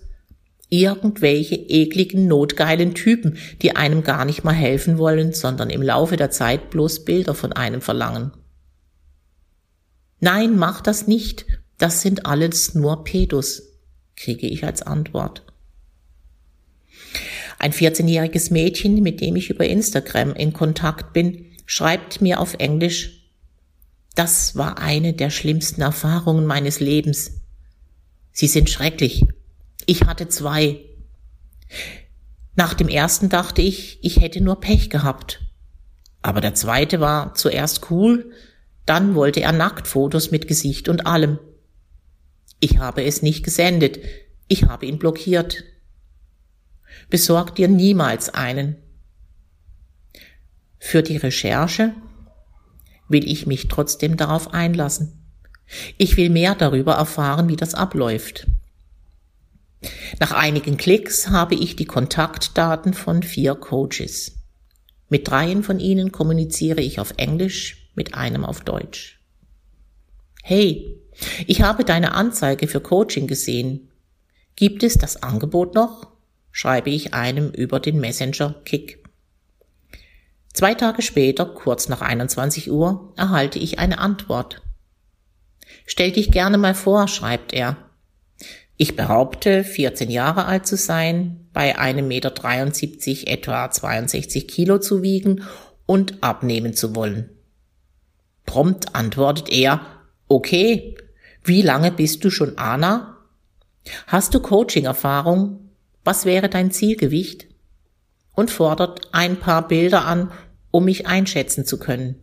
irgendwelche 0.71 1.57
ekligen, 1.57 2.27
notgeilen 2.27 2.95
Typen, 2.95 3.37
die 3.61 3.77
einem 3.77 4.03
gar 4.03 4.25
nicht 4.25 4.45
mal 4.45 4.55
helfen 4.55 4.97
wollen, 4.99 5.33
sondern 5.33 5.69
im 5.69 5.83
Laufe 5.83 6.17
der 6.17 6.31
Zeit 6.31 6.71
bloß 6.71 7.05
Bilder 7.05 7.35
von 7.35 7.53
einem 7.53 7.83
verlangen. 7.83 8.33
Nein, 10.21 10.57
mach 10.57 10.81
das 10.81 11.07
nicht. 11.07 11.47
Das 11.79 12.03
sind 12.03 12.27
alles 12.27 12.75
nur 12.75 13.05
Pedus 13.05 13.71
kriege 14.21 14.47
ich 14.47 14.65
als 14.65 14.83
Antwort. 14.83 15.45
Ein 17.59 17.73
14-jähriges 17.73 18.53
Mädchen, 18.53 19.03
mit 19.03 19.21
dem 19.21 19.37
ich 19.37 19.51
über 19.51 19.67
Instagram 19.67 20.35
in 20.35 20.53
Kontakt 20.53 21.13
bin, 21.13 21.47
schreibt 21.67 22.21
mir 22.21 22.41
auf 22.41 22.55
Englisch, 22.55 23.31
das 24.15 24.57
war 24.57 24.79
eine 24.79 25.15
der 25.15 25.31
schlimmsten 25.31 25.81
Erfahrungen 25.81 26.45
meines 26.45 26.81
Lebens. 26.81 27.43
Sie 28.33 28.47
sind 28.47 28.69
schrecklich. 28.69 29.25
Ich 29.87 30.05
hatte 30.05 30.29
zwei. 30.29 30.85
Nach 32.55 32.75
dem 32.75 32.89
ersten 32.89 33.29
dachte 33.29 33.63
ich, 33.63 33.99
ich 34.03 34.21
hätte 34.21 34.41
nur 34.41 34.61
Pech 34.61 34.91
gehabt. 34.91 35.41
Aber 36.23 36.41
der 36.41 36.55
zweite 36.55 37.01
war 37.01 37.35
zuerst 37.35 37.91
cool, 37.91 38.33
dann 38.87 39.15
wollte 39.15 39.41
er 39.41 39.53
Nacktfotos 39.53 40.31
mit 40.31 40.49
Gesicht 40.49 40.89
und 40.89 41.07
allem. 41.07 41.39
Ich 42.61 42.79
habe 42.79 43.05
es 43.05 43.23
nicht 43.23 43.45
gesendet. 43.45 43.99
Ich 44.49 44.65
habe 44.65 44.87
ihn 44.87 44.99
blockiert. 44.99 45.65
Besorg 47.09 47.55
dir 47.55 47.69
niemals 47.69 48.29
einen. 48.29 48.77
Für 50.79 51.03
die 51.03 51.17
Recherche 51.17 51.95
will 53.09 53.27
ich 53.31 53.47
mich 53.47 53.69
trotzdem 53.69 54.17
darauf 54.17 54.53
einlassen. 54.53 55.21
Ich 55.99 56.17
will 56.17 56.31
mehr 56.31 56.55
darüber 56.55 56.95
erfahren, 56.95 57.49
wie 57.49 57.57
das 57.57 57.75
abläuft. 57.75 58.47
Nach 60.19 60.33
einigen 60.33 60.77
Klicks 60.77 61.29
habe 61.29 61.55
ich 61.55 61.77
die 61.77 61.87
Kontaktdaten 61.87 62.93
von 62.95 63.23
vier 63.23 63.55
Coaches. 63.55 64.33
Mit 65.09 65.29
dreien 65.29 65.63
von 65.63 65.81
ihnen 65.81 66.13
kommuniziere 66.13 66.81
ich 66.81 67.01
auf 67.01 67.15
Englisch, 67.17 67.91
mit 67.95 68.15
einem 68.15 68.45
auf 68.45 68.61
Deutsch. 68.61 69.21
Hey, 70.43 70.97
ich 71.47 71.63
habe 71.63 71.85
deine 71.85 72.13
Anzeige 72.13 72.69
für 72.69 72.81
Coaching 72.81 73.27
gesehen. 73.27 73.91
Gibt 74.57 74.83
es 74.83 74.95
das 74.99 75.23
Angebot 75.23 75.75
noch? 75.75 76.11
schreibe 76.53 76.91
ich 76.91 77.15
einem 77.15 77.51
über 77.51 77.81
den 77.81 78.01
Messenger 78.01 78.55
Kick. 78.65 79.03
Zwei 80.53 80.75
Tage 80.75 81.03
später, 81.03 81.47
kurz 81.47 81.89
nach 81.89 82.01
21 82.01 82.71
Uhr, 82.71 83.13
erhalte 83.17 83.59
ich 83.59 83.79
eine 83.79 83.99
Antwort. 83.99 84.63
Stell 85.87 86.11
dich 86.11 86.33
gerne 86.33 86.59
mal 86.59 86.75
vor, 86.75 87.07
schreibt 87.09 87.53
er. 87.53 87.90
Ich 88.83 88.97
behaupte, 88.97 89.63
14 89.63 90.11
Jahre 90.11 90.47
alt 90.47 90.67
zu 90.67 90.75
sein, 90.75 91.47
bei 91.53 91.79
einem 91.79 92.09
Meter 92.09 92.31
73 92.31 93.29
etwa 93.29 93.71
62 93.71 94.49
Kilo 94.49 94.79
zu 94.79 95.03
wiegen 95.03 95.45
und 95.85 96.23
abnehmen 96.23 96.73
zu 96.73 96.97
wollen. 96.97 97.29
Prompt 98.47 98.95
antwortet 98.95 99.51
er, 99.51 99.83
okay, 100.29 100.97
wie 101.45 101.61
lange 101.61 101.93
bist 101.93 102.25
du 102.25 102.31
schon 102.31 102.57
Ana? 102.57 103.19
Hast 104.07 104.33
du 104.33 104.41
Coaching-Erfahrung? 104.41 105.61
Was 106.03 106.25
wäre 106.25 106.49
dein 106.49 106.71
Zielgewicht? 106.71 107.49
Und 108.35 108.51
fordert 108.51 109.11
ein 109.13 109.37
paar 109.37 109.69
Bilder 109.69 110.07
an, 110.07 110.33
um 110.71 110.87
mich 110.87 111.07
einschätzen 111.07 111.67
zu 111.67 111.79
können. 111.79 112.15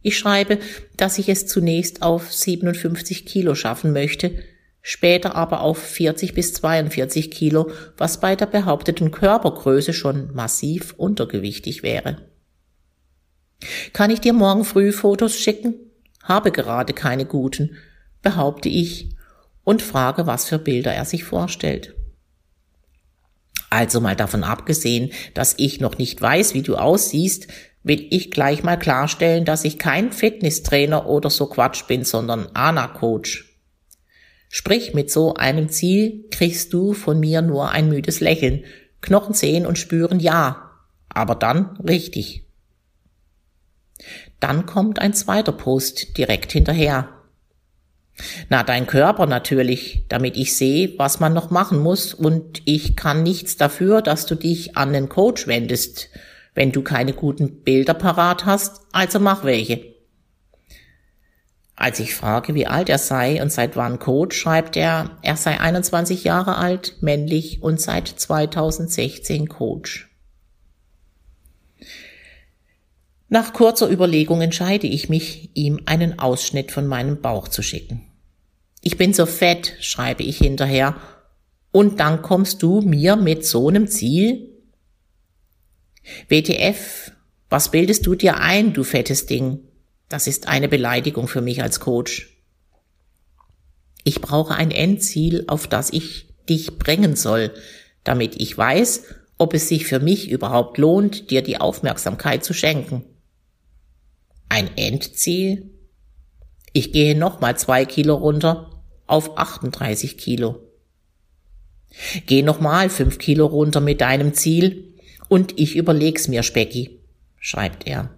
Ich 0.00 0.18
schreibe, 0.18 0.58
dass 0.96 1.18
ich 1.18 1.28
es 1.28 1.46
zunächst 1.46 2.02
auf 2.02 2.32
57 2.32 3.26
Kilo 3.26 3.54
schaffen 3.54 3.92
möchte, 3.92 4.42
später 4.82 5.36
aber 5.36 5.60
auf 5.60 5.78
40 5.78 6.34
bis 6.34 6.52
42 6.54 7.30
Kilo, 7.30 7.70
was 7.96 8.20
bei 8.20 8.36
der 8.36 8.46
behaupteten 8.46 9.12
Körpergröße 9.12 9.92
schon 9.92 10.34
massiv 10.34 10.94
untergewichtig 10.96 11.82
wäre. 11.82 12.28
Kann 13.92 14.10
ich 14.10 14.20
dir 14.20 14.32
morgen 14.32 14.64
früh 14.64 14.92
Fotos 14.92 15.38
schicken? 15.38 15.74
Habe 16.24 16.50
gerade 16.50 16.92
keine 16.92 17.24
guten, 17.24 17.76
behaupte 18.22 18.68
ich 18.68 19.16
und 19.64 19.82
frage, 19.82 20.26
was 20.26 20.48
für 20.48 20.58
Bilder 20.58 20.92
er 20.92 21.04
sich 21.04 21.24
vorstellt. 21.24 21.94
Also 23.70 24.00
mal 24.00 24.16
davon 24.16 24.44
abgesehen, 24.44 25.12
dass 25.34 25.54
ich 25.56 25.80
noch 25.80 25.96
nicht 25.96 26.20
weiß, 26.20 26.54
wie 26.54 26.62
du 26.62 26.76
aussiehst, 26.76 27.46
will 27.82 28.06
ich 28.10 28.30
gleich 28.30 28.62
mal 28.62 28.78
klarstellen, 28.78 29.44
dass 29.44 29.64
ich 29.64 29.78
kein 29.78 30.12
Fitnesstrainer 30.12 31.06
oder 31.06 31.30
so 31.30 31.46
Quatsch 31.46 31.86
bin, 31.86 32.04
sondern 32.04 32.48
ANA-Coach. 32.54 33.51
Sprich, 34.54 34.92
mit 34.92 35.10
so 35.10 35.32
einem 35.32 35.70
Ziel 35.70 36.26
kriegst 36.30 36.74
du 36.74 36.92
von 36.92 37.18
mir 37.18 37.40
nur 37.40 37.70
ein 37.70 37.88
müdes 37.88 38.20
Lächeln, 38.20 38.64
Knochen 39.00 39.32
sehen 39.32 39.64
und 39.64 39.78
spüren 39.78 40.20
ja, 40.20 40.72
aber 41.08 41.36
dann 41.36 41.78
richtig. 41.78 42.44
Dann 44.40 44.66
kommt 44.66 44.98
ein 44.98 45.14
zweiter 45.14 45.52
Post 45.52 46.18
direkt 46.18 46.52
hinterher. 46.52 47.08
Na, 48.50 48.62
dein 48.62 48.86
Körper 48.86 49.24
natürlich, 49.24 50.04
damit 50.10 50.36
ich 50.36 50.54
sehe, 50.54 50.98
was 50.98 51.18
man 51.18 51.32
noch 51.32 51.50
machen 51.50 51.78
muss 51.78 52.12
und 52.12 52.60
ich 52.66 52.94
kann 52.94 53.22
nichts 53.22 53.56
dafür, 53.56 54.02
dass 54.02 54.26
du 54.26 54.34
dich 54.34 54.76
an 54.76 54.92
den 54.92 55.08
Coach 55.08 55.46
wendest, 55.46 56.10
wenn 56.54 56.72
du 56.72 56.82
keine 56.82 57.14
guten 57.14 57.62
Bilder 57.62 57.94
parat 57.94 58.44
hast, 58.44 58.82
also 58.92 59.18
mach 59.18 59.44
welche. 59.44 59.91
Als 61.82 61.98
ich 61.98 62.14
frage, 62.14 62.54
wie 62.54 62.68
alt 62.68 62.88
er 62.88 62.98
sei 62.98 63.42
und 63.42 63.50
seit 63.50 63.74
wann 63.74 63.98
Coach, 63.98 64.36
schreibt 64.36 64.76
er, 64.76 65.18
er 65.22 65.36
sei 65.36 65.58
21 65.58 66.22
Jahre 66.22 66.56
alt, 66.56 66.94
männlich 67.00 67.60
und 67.60 67.80
seit 67.80 68.06
2016 68.06 69.48
Coach. 69.48 70.08
Nach 73.28 73.52
kurzer 73.52 73.90
Überlegung 73.90 74.42
entscheide 74.42 74.86
ich 74.86 75.08
mich, 75.08 75.50
ihm 75.54 75.80
einen 75.86 76.20
Ausschnitt 76.20 76.70
von 76.70 76.86
meinem 76.86 77.20
Bauch 77.20 77.48
zu 77.48 77.62
schicken. 77.62 78.06
Ich 78.80 78.96
bin 78.96 79.12
so 79.12 79.26
fett, 79.26 79.74
schreibe 79.80 80.22
ich 80.22 80.38
hinterher. 80.38 80.94
Und 81.72 81.98
dann 81.98 82.22
kommst 82.22 82.62
du 82.62 82.80
mir 82.80 83.16
mit 83.16 83.44
so 83.44 83.68
einem 83.68 83.88
Ziel? 83.88 84.50
WTF, 86.28 87.10
was 87.50 87.72
bildest 87.72 88.06
du 88.06 88.14
dir 88.14 88.36
ein, 88.36 88.72
du 88.72 88.84
fettes 88.84 89.26
Ding? 89.26 89.58
Das 90.12 90.26
ist 90.26 90.46
eine 90.46 90.68
Beleidigung 90.68 91.26
für 91.26 91.40
mich 91.40 91.62
als 91.62 91.80
Coach. 91.80 92.36
Ich 94.04 94.20
brauche 94.20 94.54
ein 94.54 94.70
Endziel, 94.70 95.44
auf 95.46 95.66
das 95.66 95.90
ich 95.90 96.26
dich 96.50 96.76
bringen 96.78 97.16
soll, 97.16 97.54
damit 98.04 98.38
ich 98.38 98.58
weiß, 98.58 99.04
ob 99.38 99.54
es 99.54 99.68
sich 99.68 99.86
für 99.86 100.00
mich 100.00 100.28
überhaupt 100.28 100.76
lohnt, 100.76 101.30
dir 101.30 101.40
die 101.40 101.58
Aufmerksamkeit 101.58 102.44
zu 102.44 102.52
schenken. 102.52 103.06
Ein 104.50 104.76
Endziel? 104.76 105.70
Ich 106.74 106.92
gehe 106.92 107.16
nochmal 107.16 107.56
zwei 107.56 107.86
Kilo 107.86 108.16
runter 108.16 108.82
auf 109.06 109.38
38 109.38 110.18
Kilo. 110.18 110.58
Geh 112.26 112.42
nochmal 112.42 112.90
fünf 112.90 113.16
Kilo 113.16 113.46
runter 113.46 113.80
mit 113.80 114.02
deinem 114.02 114.34
Ziel 114.34 114.92
Und 115.30 115.58
ich 115.58 115.74
überleg's 115.74 116.28
mir, 116.28 116.42
Specki, 116.42 117.00
schreibt 117.38 117.86
er. 117.86 118.10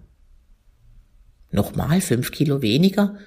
Nochmal 1.55 2.01
fünf 2.01 2.31
Kilo 2.31 2.61
weniger? 2.61 3.17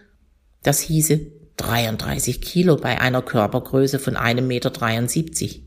Das 0.63 0.81
hieße 0.81 1.33
33 1.57 2.43
Kilo 2.43 2.77
bei 2.77 3.01
einer 3.01 3.23
Körpergröße 3.23 3.99
von 3.99 4.17
einem 4.17 4.47
Meter. 4.47 4.71
dreiundsiebzig. 4.71 5.65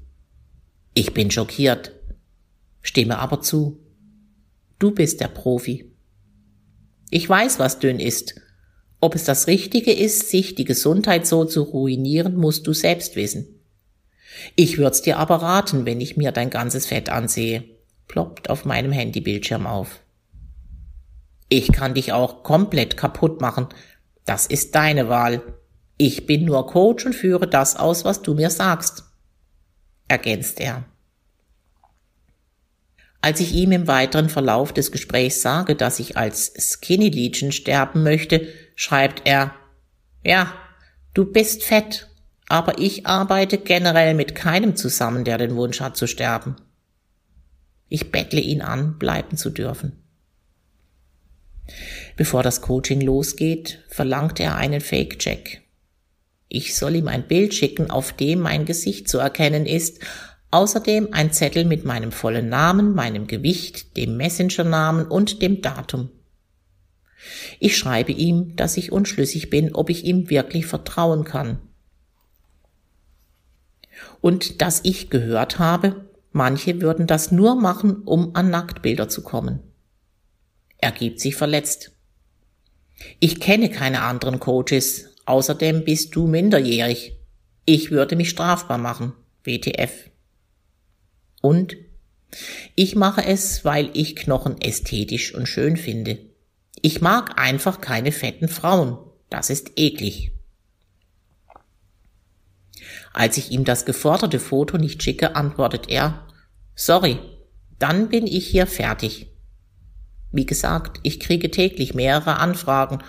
Ich 0.93 1.13
bin 1.13 1.31
schockiert, 1.31 1.91
stimme 2.81 3.17
aber 3.17 3.41
zu. 3.41 3.79
Du 4.77 4.91
bist 4.91 5.21
der 5.21 5.27
Profi. 5.27 5.91
Ich 7.09 7.27
weiß, 7.27 7.57
was 7.57 7.79
dünn 7.79 7.99
ist. 7.99 8.35
Ob 8.99 9.15
es 9.15 9.23
das 9.23 9.47
Richtige 9.47 9.91
ist, 9.91 10.29
sich 10.29 10.53
die 10.53 10.63
Gesundheit 10.63 11.25
so 11.25 11.45
zu 11.45 11.63
ruinieren, 11.63 12.35
musst 12.35 12.67
du 12.67 12.73
selbst 12.73 13.15
wissen. 13.15 13.47
Ich 14.55 14.77
würd's 14.77 15.01
dir 15.01 15.17
aber 15.17 15.37
raten, 15.37 15.85
wenn 15.87 15.99
ich 15.99 16.15
mir 16.15 16.31
dein 16.31 16.51
ganzes 16.51 16.85
Fett 16.85 17.09
ansehe, 17.09 17.63
ploppt 18.07 18.51
auf 18.51 18.65
meinem 18.65 18.91
Handybildschirm 18.91 19.65
auf. 19.65 20.01
Ich 21.53 21.73
kann 21.73 21.95
dich 21.95 22.13
auch 22.13 22.43
komplett 22.43 22.95
kaputt 22.95 23.41
machen. 23.41 23.67
Das 24.23 24.47
ist 24.47 24.73
deine 24.73 25.09
Wahl. 25.09 25.41
Ich 25.97 26.25
bin 26.25 26.45
nur 26.45 26.65
Coach 26.65 27.05
und 27.05 27.13
führe 27.13 27.45
das 27.45 27.75
aus, 27.75 28.05
was 28.05 28.21
du 28.21 28.33
mir 28.33 28.49
sagst, 28.49 29.03
ergänzt 30.07 30.61
er. 30.61 30.85
Als 33.19 33.41
ich 33.41 33.53
ihm 33.53 33.73
im 33.73 33.85
weiteren 33.87 34.29
Verlauf 34.29 34.71
des 34.71 34.93
Gesprächs 34.93 35.41
sage, 35.41 35.75
dass 35.75 35.99
ich 35.99 36.15
als 36.15 36.53
Skinny 36.57 37.09
Legion 37.09 37.51
sterben 37.51 38.01
möchte, 38.01 38.47
schreibt 38.75 39.23
er, 39.25 39.53
ja, 40.23 40.53
du 41.13 41.25
bist 41.25 41.65
fett, 41.65 42.07
aber 42.47 42.79
ich 42.79 43.07
arbeite 43.07 43.57
generell 43.57 44.13
mit 44.13 44.35
keinem 44.35 44.77
zusammen, 44.77 45.25
der 45.25 45.37
den 45.37 45.57
Wunsch 45.57 45.81
hat 45.81 45.97
zu 45.97 46.07
sterben. 46.07 46.55
Ich 47.89 48.09
bettle 48.09 48.39
ihn 48.39 48.61
an, 48.61 48.97
bleiben 48.97 49.35
zu 49.35 49.49
dürfen. 49.49 50.00
Bevor 52.17 52.43
das 52.43 52.61
Coaching 52.61 53.01
losgeht, 53.01 53.83
verlangt 53.87 54.39
er 54.39 54.55
einen 54.55 54.81
Fake-Check. 54.81 55.61
Ich 56.47 56.75
soll 56.75 56.95
ihm 56.97 57.07
ein 57.07 57.27
Bild 57.27 57.53
schicken, 57.53 57.89
auf 57.89 58.13
dem 58.13 58.39
mein 58.39 58.65
Gesicht 58.65 59.07
zu 59.07 59.19
erkennen 59.19 59.65
ist, 59.65 59.99
außerdem 60.51 61.09
ein 61.13 61.31
Zettel 61.31 61.65
mit 61.65 61.85
meinem 61.85 62.11
vollen 62.11 62.49
Namen, 62.49 62.93
meinem 62.93 63.25
Gewicht, 63.25 63.95
dem 63.95 64.17
Messenger-Namen 64.17 65.07
und 65.07 65.41
dem 65.41 65.61
Datum. 65.61 66.09
Ich 67.59 67.77
schreibe 67.77 68.11
ihm, 68.11 68.55
dass 68.55 68.77
ich 68.77 68.91
unschlüssig 68.91 69.49
bin, 69.49 69.73
ob 69.73 69.89
ich 69.89 70.03
ihm 70.03 70.29
wirklich 70.29 70.65
vertrauen 70.65 71.23
kann. 71.23 71.59
Und 74.19 74.61
dass 74.61 74.81
ich 74.83 75.09
gehört 75.09 75.59
habe, 75.59 76.09
manche 76.31 76.81
würden 76.81 77.07
das 77.07 77.31
nur 77.31 77.55
machen, 77.55 78.03
um 78.03 78.35
an 78.35 78.49
Nacktbilder 78.49 79.07
zu 79.07 79.21
kommen. 79.23 79.59
Er 80.81 80.91
gibt 80.91 81.19
sich 81.19 81.35
verletzt. 81.35 81.91
Ich 83.19 83.39
kenne 83.39 83.69
keine 83.69 84.01
anderen 84.01 84.39
Coaches, 84.39 85.05
außerdem 85.25 85.85
bist 85.85 86.15
du 86.15 86.27
minderjährig. 86.27 87.13
Ich 87.65 87.91
würde 87.91 88.15
mich 88.15 88.29
strafbar 88.29 88.77
machen. 88.77 89.13
WTF. 89.43 90.09
Und 91.41 91.75
ich 92.75 92.95
mache 92.95 93.23
es, 93.23 93.65
weil 93.65 93.89
ich 93.93 94.15
Knochen 94.15 94.59
ästhetisch 94.61 95.33
und 95.33 95.47
schön 95.47 95.77
finde. 95.77 96.19
Ich 96.81 97.01
mag 97.01 97.39
einfach 97.39 97.81
keine 97.81 98.11
fetten 98.11 98.47
Frauen. 98.47 98.97
Das 99.29 99.49
ist 99.49 99.71
eklig. 99.75 100.31
Als 103.13 103.37
ich 103.37 103.51
ihm 103.51 103.65
das 103.65 103.85
geforderte 103.85 104.39
Foto 104.39 104.77
nicht 104.77 105.03
schicke, 105.03 105.35
antwortet 105.35 105.89
er, 105.89 106.27
sorry, 106.75 107.19
dann 107.77 108.09
bin 108.09 108.25
ich 108.25 108.47
hier 108.47 108.67
fertig. 108.67 109.30
Wie 110.31 110.45
gesagt, 110.45 110.99
ich 111.03 111.19
kriege 111.19 111.51
täglich 111.51 111.93
mehrere 111.93 112.37
Anfragen. 112.37 112.99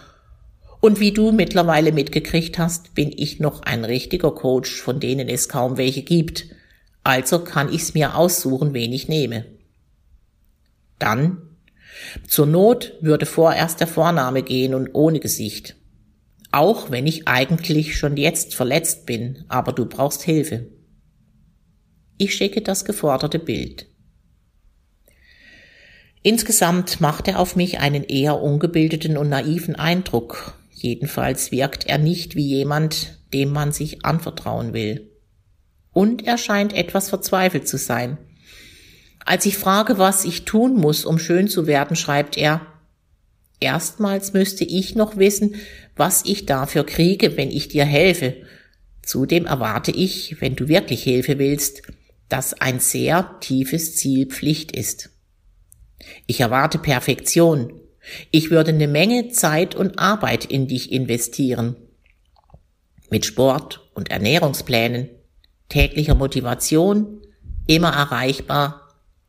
Und 0.80 0.98
wie 0.98 1.12
du 1.12 1.30
mittlerweile 1.30 1.92
mitgekriegt 1.92 2.58
hast, 2.58 2.94
bin 2.94 3.12
ich 3.14 3.38
noch 3.38 3.62
ein 3.62 3.84
richtiger 3.84 4.32
Coach, 4.32 4.80
von 4.82 4.98
denen 4.98 5.28
es 5.28 5.48
kaum 5.48 5.76
welche 5.76 6.02
gibt. 6.02 6.46
Also 7.04 7.40
kann 7.40 7.72
ich's 7.72 7.94
mir 7.94 8.16
aussuchen, 8.16 8.74
wen 8.74 8.92
ich 8.92 9.08
nehme. 9.08 9.44
Dann 10.98 11.38
zur 12.26 12.46
Not 12.46 12.94
würde 13.00 13.26
vorerst 13.26 13.80
der 13.80 13.86
Vorname 13.86 14.42
gehen 14.42 14.74
und 14.74 14.90
ohne 14.94 15.20
Gesicht. 15.20 15.76
Auch 16.50 16.90
wenn 16.90 17.06
ich 17.06 17.28
eigentlich 17.28 17.96
schon 17.96 18.16
jetzt 18.16 18.54
verletzt 18.54 19.06
bin, 19.06 19.44
aber 19.48 19.72
du 19.72 19.86
brauchst 19.86 20.22
Hilfe. 20.22 20.66
Ich 22.18 22.34
schicke 22.34 22.60
das 22.60 22.84
geforderte 22.84 23.38
Bild. 23.38 23.86
Insgesamt 26.22 27.00
macht 27.00 27.26
er 27.26 27.40
auf 27.40 27.56
mich 27.56 27.80
einen 27.80 28.04
eher 28.04 28.40
ungebildeten 28.40 29.16
und 29.16 29.28
naiven 29.28 29.74
Eindruck. 29.74 30.54
Jedenfalls 30.70 31.50
wirkt 31.50 31.86
er 31.86 31.98
nicht 31.98 32.36
wie 32.36 32.46
jemand, 32.46 33.18
dem 33.32 33.50
man 33.50 33.72
sich 33.72 34.04
anvertrauen 34.04 34.72
will. 34.72 35.10
Und 35.92 36.26
er 36.26 36.38
scheint 36.38 36.72
etwas 36.74 37.08
verzweifelt 37.08 37.68
zu 37.68 37.76
sein. 37.76 38.18
Als 39.24 39.46
ich 39.46 39.56
frage, 39.56 39.98
was 39.98 40.24
ich 40.24 40.44
tun 40.44 40.76
muss, 40.76 41.04
um 41.04 41.18
schön 41.18 41.48
zu 41.48 41.66
werden, 41.66 41.96
schreibt 41.96 42.36
er, 42.36 42.60
erstmals 43.60 44.32
müsste 44.32 44.64
ich 44.64 44.94
noch 44.94 45.16
wissen, 45.16 45.56
was 45.96 46.24
ich 46.24 46.46
dafür 46.46 46.84
kriege, 46.84 47.36
wenn 47.36 47.50
ich 47.50 47.68
dir 47.68 47.84
helfe. 47.84 48.36
Zudem 49.02 49.46
erwarte 49.46 49.90
ich, 49.90 50.40
wenn 50.40 50.56
du 50.56 50.68
wirklich 50.68 51.02
Hilfe 51.02 51.38
willst, 51.38 51.82
dass 52.28 52.54
ein 52.54 52.80
sehr 52.80 53.38
tiefes 53.40 53.96
Ziel 53.96 54.26
Pflicht 54.26 54.72
ist. 54.72 55.11
Ich 56.26 56.40
erwarte 56.40 56.78
Perfektion. 56.78 57.72
Ich 58.30 58.50
würde 58.50 58.70
eine 58.70 58.88
Menge 58.88 59.28
Zeit 59.28 59.74
und 59.74 59.98
Arbeit 59.98 60.44
in 60.44 60.66
dich 60.66 60.92
investieren. 60.92 61.76
Mit 63.10 63.26
Sport 63.26 63.90
und 63.94 64.10
Ernährungsplänen, 64.10 65.10
täglicher 65.68 66.14
Motivation, 66.14 67.22
immer 67.66 67.90
erreichbar 67.90 68.88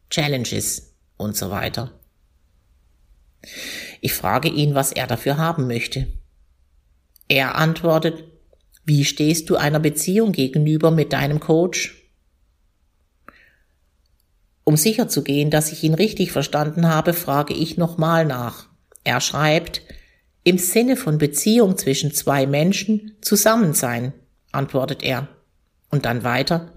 Challenges 0.09 0.95
und 1.17 1.35
so 1.35 1.49
weiter. 1.49 1.91
Ich 4.01 4.13
frage 4.13 4.49
ihn, 4.49 4.73
was 4.73 4.91
er 4.91 5.07
dafür 5.07 5.37
haben 5.37 5.67
möchte. 5.67 6.07
Er 7.27 7.55
antwortet, 7.55 8.23
wie 8.85 9.05
stehst 9.05 9.49
du 9.49 9.55
einer 9.55 9.79
Beziehung 9.79 10.31
gegenüber 10.31 10.91
mit 10.91 11.13
deinem 11.13 11.39
Coach? 11.39 12.02
Um 14.63 14.77
sicherzugehen, 14.77 15.49
dass 15.49 15.71
ich 15.71 15.83
ihn 15.83 15.93
richtig 15.93 16.31
verstanden 16.31 16.87
habe, 16.87 17.13
frage 17.13 17.53
ich 17.53 17.77
nochmal 17.77 18.25
nach. 18.25 18.67
Er 19.03 19.19
schreibt, 19.19 19.81
im 20.43 20.57
Sinne 20.57 20.95
von 20.95 21.17
Beziehung 21.17 21.77
zwischen 21.77 22.13
zwei 22.13 22.45
Menschen 22.47 23.17
zusammen 23.21 23.73
sein, 23.73 24.13
antwortet 24.51 25.03
er. 25.03 25.27
Und 25.89 26.05
dann 26.05 26.23
weiter, 26.23 26.73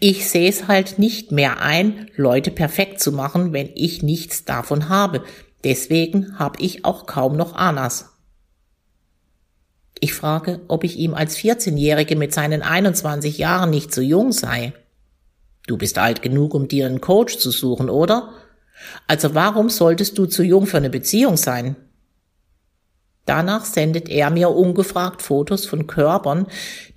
ich 0.00 0.28
sehe 0.28 0.48
es 0.48 0.68
halt 0.68 0.98
nicht 0.98 1.32
mehr 1.32 1.60
ein, 1.60 2.08
Leute 2.16 2.50
perfekt 2.50 3.00
zu 3.00 3.12
machen, 3.12 3.52
wenn 3.52 3.70
ich 3.74 4.02
nichts 4.02 4.44
davon 4.44 4.88
habe. 4.88 5.24
Deswegen 5.64 6.38
habe 6.38 6.62
ich 6.62 6.84
auch 6.84 7.06
kaum 7.06 7.36
noch 7.36 7.54
Anas. 7.54 8.12
Ich 9.98 10.14
frage, 10.14 10.60
ob 10.68 10.84
ich 10.84 10.98
ihm 10.98 11.14
als 11.14 11.36
14-Jährige 11.38 12.16
mit 12.16 12.32
seinen 12.32 12.62
21 12.62 13.38
Jahren 13.38 13.70
nicht 13.70 13.92
zu 13.92 14.02
jung 14.02 14.30
sei. 14.30 14.72
Du 15.66 15.76
bist 15.76 15.98
alt 15.98 16.22
genug, 16.22 16.54
um 16.54 16.68
dir 16.68 16.86
einen 16.86 17.00
Coach 17.00 17.38
zu 17.38 17.50
suchen, 17.50 17.90
oder? 17.90 18.32
Also 19.06 19.34
warum 19.34 19.68
solltest 19.68 20.16
du 20.18 20.26
zu 20.26 20.42
jung 20.42 20.66
für 20.66 20.76
eine 20.76 20.90
Beziehung 20.90 21.36
sein? 21.36 21.76
Danach 23.24 23.64
sendet 23.64 24.08
er 24.08 24.30
mir 24.30 24.50
ungefragt 24.50 25.20
Fotos 25.20 25.66
von 25.66 25.88
Körpern, 25.88 26.46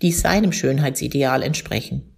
die 0.03 0.11
seinem 0.11 0.51
Schönheitsideal 0.51 1.41
entsprechen. 1.41 2.15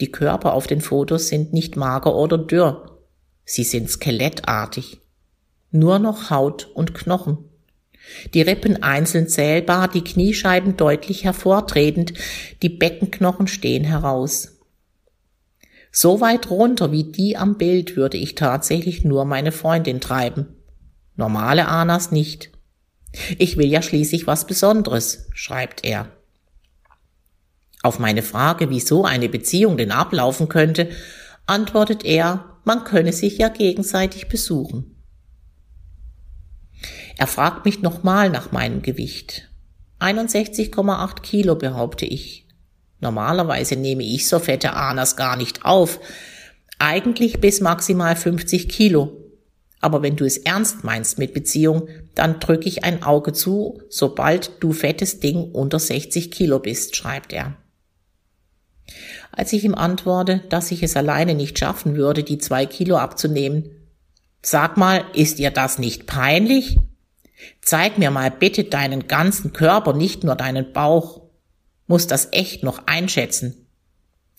Die 0.00 0.10
Körper 0.10 0.52
auf 0.52 0.66
den 0.66 0.82
Fotos 0.82 1.28
sind 1.28 1.52
nicht 1.54 1.76
mager 1.76 2.14
oder 2.14 2.36
dürr. 2.36 3.00
Sie 3.46 3.64
sind 3.64 3.88
skelettartig. 3.88 5.00
Nur 5.70 5.98
noch 5.98 6.30
Haut 6.30 6.70
und 6.74 6.94
Knochen. 6.94 7.38
Die 8.34 8.42
Rippen 8.42 8.82
einzeln 8.82 9.28
zählbar, 9.28 9.88
die 9.88 10.04
Kniescheiben 10.04 10.76
deutlich 10.76 11.24
hervortretend, 11.24 12.12
die 12.62 12.68
Beckenknochen 12.68 13.46
stehen 13.46 13.84
heraus. 13.84 14.53
So 15.96 16.20
weit 16.20 16.50
runter 16.50 16.90
wie 16.90 17.04
die 17.04 17.36
am 17.36 17.56
Bild 17.56 17.94
würde 17.94 18.16
ich 18.16 18.34
tatsächlich 18.34 19.04
nur 19.04 19.24
meine 19.24 19.52
Freundin 19.52 20.00
treiben. 20.00 20.48
Normale 21.14 21.68
Anas 21.68 22.10
nicht. 22.10 22.50
Ich 23.38 23.56
will 23.56 23.68
ja 23.68 23.80
schließlich 23.80 24.26
was 24.26 24.44
Besonderes, 24.44 25.28
schreibt 25.34 25.84
er. 25.84 26.08
Auf 27.84 28.00
meine 28.00 28.22
Frage, 28.22 28.70
wieso 28.70 29.04
eine 29.04 29.28
Beziehung 29.28 29.76
denn 29.76 29.92
ablaufen 29.92 30.48
könnte, 30.48 30.90
antwortet 31.46 32.04
er, 32.04 32.58
man 32.64 32.82
könne 32.82 33.12
sich 33.12 33.38
ja 33.38 33.48
gegenseitig 33.48 34.28
besuchen. 34.28 34.96
Er 37.16 37.28
fragt 37.28 37.66
mich 37.66 37.82
nochmal 37.82 38.30
nach 38.30 38.50
meinem 38.50 38.82
Gewicht. 38.82 39.48
61,8 40.00 41.20
Kilo 41.20 41.54
behaupte 41.54 42.04
ich. 42.04 42.43
Normalerweise 43.04 43.76
nehme 43.76 44.02
ich 44.02 44.26
so 44.26 44.40
fette 44.40 44.72
Anas 44.72 45.14
gar 45.14 45.36
nicht 45.36 45.64
auf, 45.64 46.00
Eigentlich 46.78 47.40
bis 47.40 47.60
maximal 47.60 48.16
50 48.16 48.68
Kilo. 48.68 49.20
Aber 49.80 50.02
wenn 50.02 50.16
du 50.16 50.24
es 50.24 50.38
ernst 50.38 50.82
meinst 50.82 51.18
mit 51.18 51.34
Beziehung, 51.34 51.88
dann 52.14 52.40
drücke 52.40 52.68
ich 52.68 52.84
ein 52.84 53.02
Auge 53.02 53.32
zu, 53.32 53.80
sobald 53.88 54.62
du 54.62 54.72
fettes 54.72 55.20
Ding 55.20 55.52
unter 55.52 55.78
60 55.78 56.30
Kilo 56.30 56.58
bist, 56.58 56.96
schreibt 56.96 57.32
er. 57.32 57.56
Als 59.30 59.52
ich 59.52 59.64
ihm 59.64 59.74
antworte, 59.74 60.42
dass 60.48 60.70
ich 60.70 60.82
es 60.82 60.96
alleine 60.96 61.34
nicht 61.34 61.58
schaffen 61.58 61.96
würde, 61.96 62.22
die 62.22 62.38
zwei 62.38 62.66
Kilo 62.66 62.96
abzunehmen, 62.96 63.70
sag 64.42 64.76
mal, 64.76 65.04
ist 65.14 65.38
dir 65.38 65.50
das 65.50 65.78
nicht 65.78 66.06
peinlich? 66.06 66.78
Zeig 67.60 67.98
mir 67.98 68.10
mal 68.10 68.30
bitte 68.30 68.64
deinen 68.64 69.06
ganzen 69.06 69.52
Körper, 69.52 69.92
nicht 69.92 70.24
nur 70.24 70.36
deinen 70.36 70.72
Bauch. 70.72 71.23
Muss 71.86 72.06
das 72.06 72.28
echt 72.32 72.62
noch 72.62 72.86
einschätzen. 72.86 73.66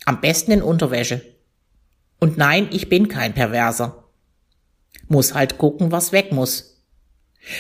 Am 0.06 0.22
besten 0.22 0.52
in 0.52 0.62
Unterwäsche. 0.62 1.22
Und 2.20 2.38
nein, 2.38 2.70
ich 2.72 2.90
bin 2.90 3.08
kein 3.08 3.34
Perverser. 3.34 4.04
Muss 5.08 5.34
halt 5.34 5.58
gucken, 5.58 5.92
was 5.92 6.12
weg 6.12 6.32
muss. 6.32 6.82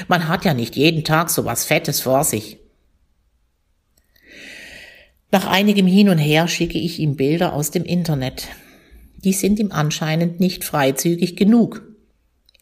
Man 0.07 0.27
hat 0.27 0.45
ja 0.45 0.53
nicht 0.53 0.75
jeden 0.75 1.03
Tag 1.03 1.29
so 1.29 1.45
was 1.45 1.65
Fettes 1.65 2.01
vor 2.01 2.23
sich. 2.23 2.57
Nach 5.31 5.45
einigem 5.47 5.85
Hin 5.85 6.09
und 6.09 6.17
Her 6.17 6.47
schicke 6.47 6.79
ich 6.79 6.99
ihm 6.99 7.15
Bilder 7.15 7.53
aus 7.53 7.71
dem 7.71 7.83
Internet. 7.83 8.47
Die 9.17 9.33
sind 9.33 9.59
ihm 9.59 9.71
anscheinend 9.71 10.39
nicht 10.39 10.63
freizügig 10.63 11.35
genug. 11.35 11.83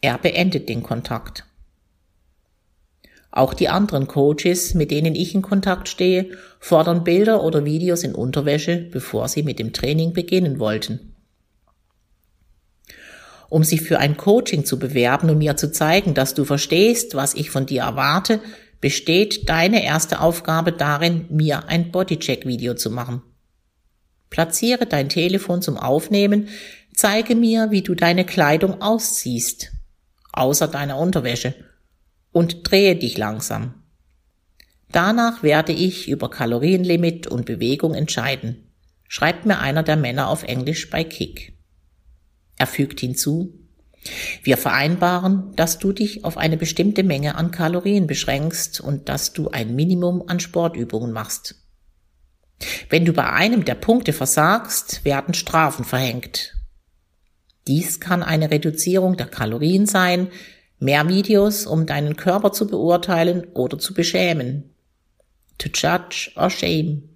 Er 0.00 0.18
beendet 0.18 0.68
den 0.68 0.82
Kontakt. 0.82 1.46
Auch 3.36 3.52
die 3.52 3.68
anderen 3.68 4.06
Coaches, 4.06 4.74
mit 4.74 4.92
denen 4.92 5.16
ich 5.16 5.34
in 5.34 5.42
Kontakt 5.42 5.88
stehe, 5.88 6.30
fordern 6.60 7.02
Bilder 7.02 7.42
oder 7.42 7.64
Videos 7.64 8.04
in 8.04 8.14
Unterwäsche, 8.14 8.76
bevor 8.76 9.26
sie 9.26 9.42
mit 9.42 9.58
dem 9.58 9.72
Training 9.72 10.12
beginnen 10.12 10.60
wollten. 10.60 11.16
Um 13.48 13.64
sich 13.64 13.80
für 13.80 13.98
ein 13.98 14.16
Coaching 14.16 14.64
zu 14.64 14.78
bewerben 14.78 15.30
und 15.30 15.38
mir 15.38 15.56
zu 15.56 15.72
zeigen, 15.72 16.14
dass 16.14 16.34
du 16.34 16.44
verstehst, 16.44 17.16
was 17.16 17.34
ich 17.34 17.50
von 17.50 17.66
dir 17.66 17.82
erwarte, 17.82 18.38
besteht 18.80 19.48
deine 19.48 19.84
erste 19.84 20.20
Aufgabe 20.20 20.70
darin, 20.70 21.26
mir 21.28 21.66
ein 21.66 21.90
Bodycheck-Video 21.90 22.74
zu 22.74 22.88
machen. 22.88 23.22
Platziere 24.30 24.86
dein 24.86 25.08
Telefon 25.08 25.60
zum 25.60 25.76
Aufnehmen, 25.76 26.50
zeige 26.94 27.34
mir, 27.34 27.72
wie 27.72 27.82
du 27.82 27.96
deine 27.96 28.24
Kleidung 28.24 28.80
ausziehst, 28.80 29.72
außer 30.32 30.68
deiner 30.68 30.98
Unterwäsche, 30.98 31.56
und 32.34 32.68
drehe 32.68 32.96
dich 32.96 33.16
langsam. 33.16 33.74
Danach 34.90 35.42
werde 35.42 35.72
ich 35.72 36.08
über 36.08 36.28
Kalorienlimit 36.28 37.26
und 37.28 37.46
Bewegung 37.46 37.94
entscheiden, 37.94 38.70
schreibt 39.08 39.46
mir 39.46 39.60
einer 39.60 39.82
der 39.82 39.96
Männer 39.96 40.28
auf 40.28 40.42
Englisch 40.42 40.90
bei 40.90 41.04
Kick. 41.04 41.56
Er 42.58 42.66
fügt 42.66 43.00
hinzu, 43.00 43.54
wir 44.42 44.56
vereinbaren, 44.56 45.54
dass 45.56 45.78
du 45.78 45.92
dich 45.92 46.24
auf 46.24 46.36
eine 46.36 46.56
bestimmte 46.56 47.04
Menge 47.04 47.36
an 47.36 47.52
Kalorien 47.52 48.06
beschränkst 48.06 48.80
und 48.80 49.08
dass 49.08 49.32
du 49.32 49.48
ein 49.48 49.74
Minimum 49.74 50.24
an 50.26 50.40
Sportübungen 50.40 51.12
machst. 51.12 51.54
Wenn 52.90 53.04
du 53.04 53.12
bei 53.12 53.30
einem 53.30 53.64
der 53.64 53.76
Punkte 53.76 54.12
versagst, 54.12 55.04
werden 55.04 55.34
Strafen 55.34 55.84
verhängt. 55.84 56.54
Dies 57.66 58.00
kann 58.00 58.22
eine 58.22 58.50
Reduzierung 58.50 59.16
der 59.16 59.26
Kalorien 59.26 59.86
sein, 59.86 60.28
Mehr 60.78 61.08
Videos, 61.08 61.66
um 61.66 61.86
deinen 61.86 62.16
Körper 62.16 62.52
zu 62.52 62.66
beurteilen 62.66 63.46
oder 63.54 63.78
zu 63.78 63.94
beschämen. 63.94 64.74
To 65.58 65.68
judge 65.72 66.32
or 66.36 66.50
shame. 66.50 67.08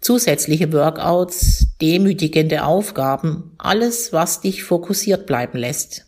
Zusätzliche 0.00 0.72
Workouts, 0.72 1.66
demütigende 1.80 2.64
Aufgaben, 2.64 3.52
alles, 3.58 4.12
was 4.12 4.40
dich 4.40 4.62
fokussiert 4.62 5.26
bleiben 5.26 5.58
lässt. 5.58 6.06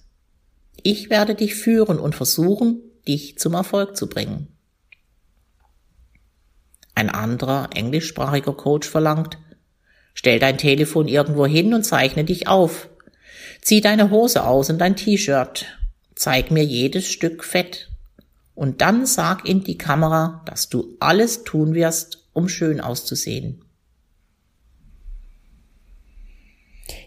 Ich 0.82 1.10
werde 1.10 1.34
dich 1.34 1.54
führen 1.54 1.98
und 1.98 2.14
versuchen, 2.14 2.80
dich 3.06 3.38
zum 3.38 3.52
Erfolg 3.54 3.96
zu 3.96 4.08
bringen. 4.08 4.48
Ein 6.94 7.10
anderer 7.10 7.70
englischsprachiger 7.74 8.54
Coach 8.54 8.88
verlangt, 8.88 9.36
stell 10.14 10.38
dein 10.38 10.56
Telefon 10.56 11.06
irgendwo 11.06 11.46
hin 11.46 11.74
und 11.74 11.82
zeichne 11.82 12.24
dich 12.24 12.48
auf. 12.48 12.88
Zieh 13.60 13.80
deine 13.80 14.10
Hose 14.10 14.44
aus 14.44 14.70
und 14.70 14.78
dein 14.78 14.96
T-Shirt 14.96 15.66
Zeig 16.22 16.52
mir 16.52 16.62
jedes 16.62 17.08
Stück 17.08 17.42
Fett. 17.42 17.90
Und 18.54 18.80
dann 18.80 19.06
sag 19.06 19.44
in 19.44 19.64
die 19.64 19.76
Kamera, 19.76 20.44
dass 20.46 20.68
du 20.68 20.94
alles 21.00 21.42
tun 21.42 21.74
wirst, 21.74 22.28
um 22.32 22.48
schön 22.48 22.80
auszusehen. 22.80 23.64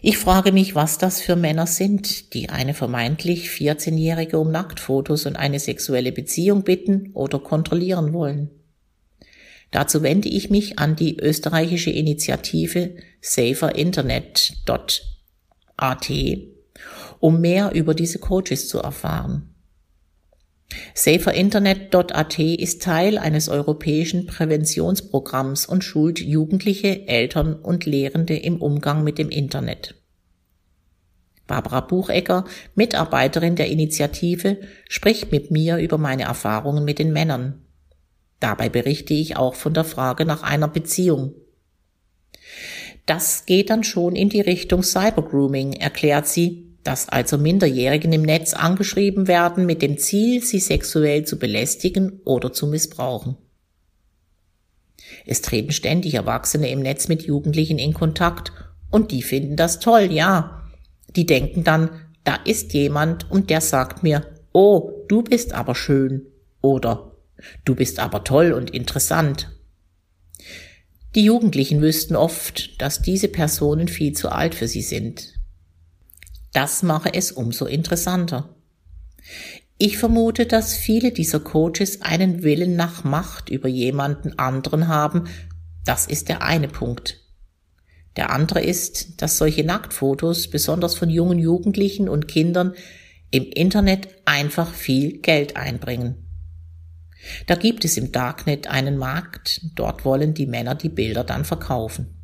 Ich 0.02 0.18
frage 0.18 0.52
mich, 0.52 0.74
was 0.74 0.98
das 0.98 1.22
für 1.22 1.34
Männer 1.34 1.66
sind, 1.66 2.34
die 2.34 2.50
eine 2.50 2.74
vermeintlich 2.74 3.48
14-Jährige 3.48 4.38
um 4.38 4.50
Nacktfotos 4.50 5.24
und 5.24 5.36
eine 5.36 5.60
sexuelle 5.60 6.12
Beziehung 6.12 6.62
bitten 6.62 7.12
oder 7.14 7.38
kontrollieren 7.38 8.12
wollen. 8.12 8.50
Dazu 9.70 10.02
wende 10.02 10.28
ich 10.28 10.50
mich 10.50 10.78
an 10.78 10.94
die 10.94 11.18
österreichische 11.18 11.88
Initiative 11.88 12.96
SaferInternet.at 13.22 15.02
um 17.18 17.40
mehr 17.40 17.72
über 17.74 17.94
diese 17.94 18.18
Coaches 18.18 18.68
zu 18.68 18.78
erfahren. 18.78 19.54
SaferInternet.at 20.94 22.38
ist 22.38 22.82
Teil 22.82 23.18
eines 23.18 23.48
europäischen 23.48 24.26
Präventionsprogramms 24.26 25.66
und 25.66 25.84
schult 25.84 26.20
Jugendliche, 26.20 27.06
Eltern 27.06 27.54
und 27.54 27.86
Lehrende 27.86 28.36
im 28.36 28.60
Umgang 28.60 29.04
mit 29.04 29.18
dem 29.18 29.28
Internet. 29.30 29.94
Barbara 31.46 31.80
Buchecker, 31.80 32.44
Mitarbeiterin 32.74 33.54
der 33.54 33.68
Initiative, 33.68 34.58
spricht 34.88 35.30
mit 35.30 35.52
mir 35.52 35.78
über 35.78 35.98
meine 35.98 36.24
Erfahrungen 36.24 36.84
mit 36.84 36.98
den 36.98 37.12
Männern. 37.12 37.62
Dabei 38.40 38.68
berichte 38.68 39.14
ich 39.14 39.36
auch 39.36 39.54
von 39.54 39.72
der 39.72 39.84
Frage 39.84 40.24
nach 40.24 40.42
einer 40.42 40.68
Beziehung. 40.68 41.34
Das 43.06 43.46
geht 43.46 43.70
dann 43.70 43.84
schon 43.84 44.16
in 44.16 44.28
die 44.28 44.40
Richtung 44.40 44.82
Cybergrooming, 44.82 45.74
erklärt 45.74 46.26
sie 46.26 46.65
dass 46.86 47.08
also 47.08 47.36
Minderjährigen 47.36 48.12
im 48.12 48.22
Netz 48.22 48.54
angeschrieben 48.54 49.26
werden 49.26 49.66
mit 49.66 49.82
dem 49.82 49.98
Ziel, 49.98 50.42
sie 50.42 50.60
sexuell 50.60 51.24
zu 51.24 51.38
belästigen 51.38 52.20
oder 52.24 52.52
zu 52.52 52.66
missbrauchen. 52.66 53.36
Es 55.24 55.42
treten 55.42 55.72
ständig 55.72 56.14
Erwachsene 56.14 56.70
im 56.70 56.80
Netz 56.80 57.08
mit 57.08 57.22
Jugendlichen 57.22 57.78
in 57.78 57.92
Kontakt 57.92 58.52
und 58.90 59.10
die 59.10 59.22
finden 59.22 59.56
das 59.56 59.80
toll, 59.80 60.12
ja. 60.12 60.62
Die 61.14 61.26
denken 61.26 61.64
dann, 61.64 61.90
da 62.24 62.36
ist 62.44 62.72
jemand 62.72 63.30
und 63.30 63.50
der 63.50 63.60
sagt 63.60 64.02
mir, 64.02 64.26
oh, 64.52 65.04
du 65.08 65.22
bist 65.22 65.52
aber 65.52 65.74
schön 65.74 66.26
oder 66.60 67.12
du 67.64 67.74
bist 67.74 67.98
aber 67.98 68.24
toll 68.24 68.52
und 68.52 68.70
interessant. 68.70 69.50
Die 71.14 71.24
Jugendlichen 71.24 71.80
wüssten 71.80 72.14
oft, 72.14 72.80
dass 72.80 73.00
diese 73.00 73.28
Personen 73.28 73.88
viel 73.88 74.12
zu 74.12 74.28
alt 74.28 74.54
für 74.54 74.68
sie 74.68 74.82
sind. 74.82 75.35
Das 76.56 76.82
mache 76.82 77.12
es 77.12 77.32
umso 77.32 77.66
interessanter. 77.66 78.48
Ich 79.76 79.98
vermute, 79.98 80.46
dass 80.46 80.74
viele 80.74 81.12
dieser 81.12 81.38
Coaches 81.38 82.00
einen 82.00 82.42
Willen 82.44 82.76
nach 82.76 83.04
Macht 83.04 83.50
über 83.50 83.68
jemanden 83.68 84.38
anderen 84.38 84.88
haben. 84.88 85.24
Das 85.84 86.06
ist 86.06 86.30
der 86.30 86.40
eine 86.40 86.68
Punkt. 86.68 87.20
Der 88.16 88.30
andere 88.30 88.62
ist, 88.62 89.20
dass 89.20 89.36
solche 89.36 89.64
Nacktfotos, 89.64 90.48
besonders 90.48 90.94
von 90.94 91.10
jungen 91.10 91.38
Jugendlichen 91.38 92.08
und 92.08 92.26
Kindern, 92.26 92.72
im 93.30 93.44
Internet 93.50 94.08
einfach 94.24 94.72
viel 94.72 95.18
Geld 95.18 95.58
einbringen. 95.58 96.26
Da 97.46 97.54
gibt 97.54 97.84
es 97.84 97.98
im 97.98 98.12
Darknet 98.12 98.66
einen 98.68 98.96
Markt, 98.96 99.60
dort 99.74 100.06
wollen 100.06 100.32
die 100.32 100.46
Männer 100.46 100.74
die 100.74 100.88
Bilder 100.88 101.22
dann 101.22 101.44
verkaufen. 101.44 102.15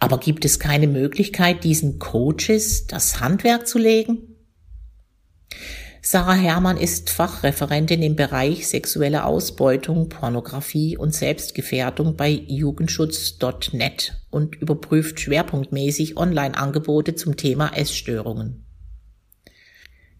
Aber 0.00 0.18
gibt 0.18 0.44
es 0.44 0.58
keine 0.58 0.86
Möglichkeit, 0.86 1.64
diesen 1.64 1.98
Coaches 1.98 2.86
das 2.86 3.20
Handwerk 3.20 3.66
zu 3.66 3.78
legen? 3.78 4.36
Sarah 6.08 6.34
Herrmann 6.34 6.76
ist 6.76 7.10
Fachreferentin 7.10 8.00
im 8.00 8.14
Bereich 8.14 8.68
sexuelle 8.68 9.24
Ausbeutung, 9.24 10.08
Pornografie 10.08 10.96
und 10.96 11.12
Selbstgefährdung 11.12 12.16
bei 12.16 12.30
Jugendschutz.net 12.30 14.14
und 14.30 14.54
überprüft 14.54 15.18
schwerpunktmäßig 15.18 16.16
Online-Angebote 16.16 17.16
zum 17.16 17.36
Thema 17.36 17.76
Essstörungen. 17.76 18.64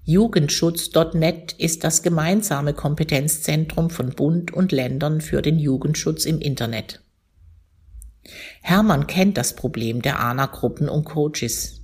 Jugendschutz.net 0.03 1.53
ist 1.53 1.85
das 1.85 2.03
gemeinsame 2.03 2.75
Kompetenzzentrum 2.75 3.89
von 3.89 4.11
Bund 4.11 4.53
und 4.53 4.73
Ländern 4.73 5.21
für 5.21 5.41
den 5.41 5.61
Jugendschutz 5.61 6.25
im 6.25 6.41
Internet. 6.41 7.06
Hermann 8.63 9.07
kennt 9.07 9.37
das 9.37 9.55
Problem 9.55 10.03
der 10.03 10.21
ANA-Gruppen 10.21 10.89
und 10.89 11.05
Coaches. 11.05 11.83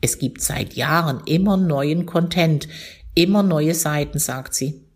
Es 0.00 0.18
gibt 0.18 0.40
seit 0.40 0.74
Jahren 0.74 1.22
immer 1.26 1.56
neuen 1.56 2.06
Content, 2.06 2.68
immer 3.14 3.42
neue 3.42 3.74
Seiten, 3.74 4.18
sagt 4.18 4.54
sie. 4.54 4.86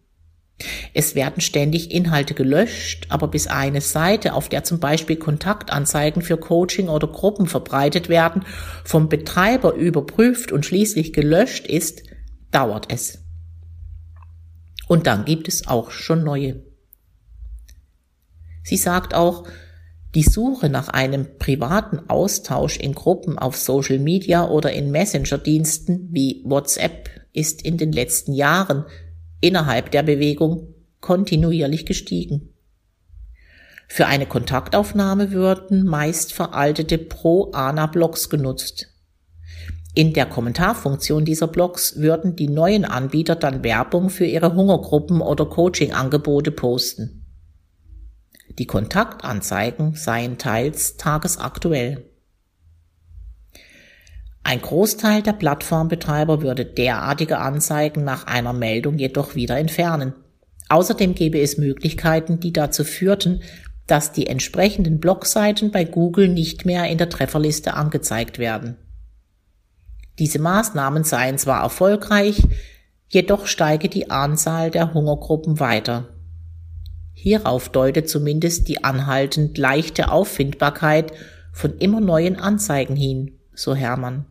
Es 0.92 1.14
werden 1.14 1.40
ständig 1.40 1.90
Inhalte 1.90 2.34
gelöscht, 2.34 3.06
aber 3.08 3.28
bis 3.28 3.48
eine 3.48 3.80
Seite, 3.80 4.34
auf 4.34 4.48
der 4.48 4.62
zum 4.62 4.78
Beispiel 4.78 5.16
Kontaktanzeigen 5.16 6.22
für 6.22 6.36
Coaching 6.36 6.88
oder 6.88 7.08
Gruppen 7.08 7.46
verbreitet 7.46 8.08
werden, 8.08 8.44
vom 8.84 9.08
Betreiber 9.08 9.74
überprüft 9.74 10.52
und 10.52 10.64
schließlich 10.64 11.12
gelöscht 11.12 11.66
ist, 11.66 12.04
dauert 12.52 12.92
es. 12.92 13.18
Und 14.86 15.06
dann 15.06 15.24
gibt 15.24 15.48
es 15.48 15.66
auch 15.66 15.90
schon 15.90 16.22
neue. 16.22 16.62
Sie 18.62 18.76
sagt 18.76 19.12
auch, 19.12 19.46
die 20.14 20.22
Suche 20.22 20.68
nach 20.68 20.88
einem 20.88 21.38
privaten 21.38 22.09
Austausch 22.09 22.77
in 22.79 22.94
Gruppen 22.94 23.38
auf 23.38 23.57
Social 23.57 23.98
Media 23.98 24.48
oder 24.48 24.72
in 24.72 24.90
Messenger-Diensten 24.90 26.09
wie 26.12 26.42
WhatsApp 26.44 27.11
ist 27.33 27.62
in 27.62 27.79
den 27.79 27.92
letzten 27.92 28.33
Jahren 28.33 28.85
innerhalb 29.40 29.90
der 29.90 30.05
Bewegung 30.05 30.74
kontinuierlich 31.00 31.85
gestiegen. 31.85 32.55
Für 33.88 34.07
eine 34.07 34.27
Kontaktaufnahme 34.27 35.33
würden 35.33 35.85
meist 35.85 36.33
veraltete 36.33 36.96
Pro-ANA-Blogs 36.98 38.31
genutzt. 38.31 38.88
In 39.94 40.12
der 40.12 40.27
Kommentarfunktion 40.27 41.24
dieser 41.24 41.46
Blogs 41.46 41.96
würden 41.96 42.35
die 42.35 42.48
neuen 42.48 42.85
Anbieter 42.85 43.37
dann 43.37 43.62
Werbung 43.62 44.11
für 44.11 44.24
ihre 44.24 44.55
Hungergruppen 44.55 45.20
oder 45.20 45.46
Coaching-Angebote 45.46 46.50
posten. 46.50 47.23
Die 48.58 48.66
Kontaktanzeigen 48.66 49.94
seien 49.94 50.38
teils 50.38 50.96
tagesaktuell. 50.96 52.04
Ein 54.44 54.60
Großteil 54.60 55.22
der 55.22 55.32
Plattformbetreiber 55.32 56.42
würde 56.42 56.64
derartige 56.64 57.38
Anzeigen 57.38 58.04
nach 58.04 58.26
einer 58.26 58.52
Meldung 58.52 58.98
jedoch 58.98 59.34
wieder 59.34 59.58
entfernen. 59.58 60.12
Außerdem 60.68 61.14
gäbe 61.14 61.40
es 61.40 61.58
Möglichkeiten, 61.58 62.40
die 62.40 62.52
dazu 62.52 62.84
führten, 62.84 63.42
dass 63.86 64.12
die 64.12 64.26
entsprechenden 64.26 65.00
Blogseiten 65.00 65.70
bei 65.70 65.84
Google 65.84 66.28
nicht 66.28 66.64
mehr 66.64 66.88
in 66.88 66.98
der 66.98 67.08
Trefferliste 67.08 67.74
angezeigt 67.74 68.38
werden. 68.38 68.76
Diese 70.18 70.38
Maßnahmen 70.38 71.04
seien 71.04 71.38
zwar 71.38 71.62
erfolgreich, 71.62 72.46
jedoch 73.08 73.46
steige 73.46 73.88
die 73.88 74.10
Anzahl 74.10 74.70
der 74.70 74.94
Hungergruppen 74.94 75.58
weiter. 75.58 76.13
Hierauf 77.14 77.68
deutet 77.70 78.09
zumindest 78.09 78.68
die 78.68 78.85
anhaltend 78.85 79.57
leichte 79.57 80.11
Auffindbarkeit 80.11 81.12
von 81.53 81.79
immer 81.79 82.00
neuen 82.00 82.37
Anzeigen 82.37 82.96
hin, 82.96 83.38
so 83.55 83.74
Hermann. 83.74 84.27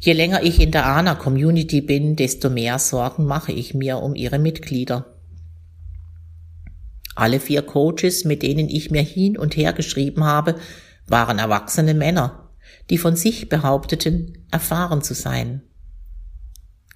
Je 0.00 0.12
länger 0.12 0.42
ich 0.42 0.60
in 0.60 0.70
der 0.70 0.86
ANA-Community 0.86 1.80
bin, 1.80 2.16
desto 2.16 2.50
mehr 2.50 2.78
Sorgen 2.78 3.24
mache 3.24 3.52
ich 3.52 3.74
mir 3.74 3.98
um 3.98 4.14
ihre 4.14 4.38
Mitglieder. 4.38 5.06
Alle 7.14 7.40
vier 7.40 7.62
Coaches, 7.62 8.24
mit 8.24 8.42
denen 8.42 8.68
ich 8.68 8.92
mir 8.92 9.02
hin 9.02 9.36
und 9.36 9.56
her 9.56 9.72
geschrieben 9.72 10.24
habe, 10.24 10.54
waren 11.08 11.38
erwachsene 11.38 11.94
Männer, 11.94 12.50
die 12.90 12.98
von 12.98 13.16
sich 13.16 13.48
behaupteten, 13.48 14.46
erfahren 14.52 15.02
zu 15.02 15.14
sein. 15.14 15.62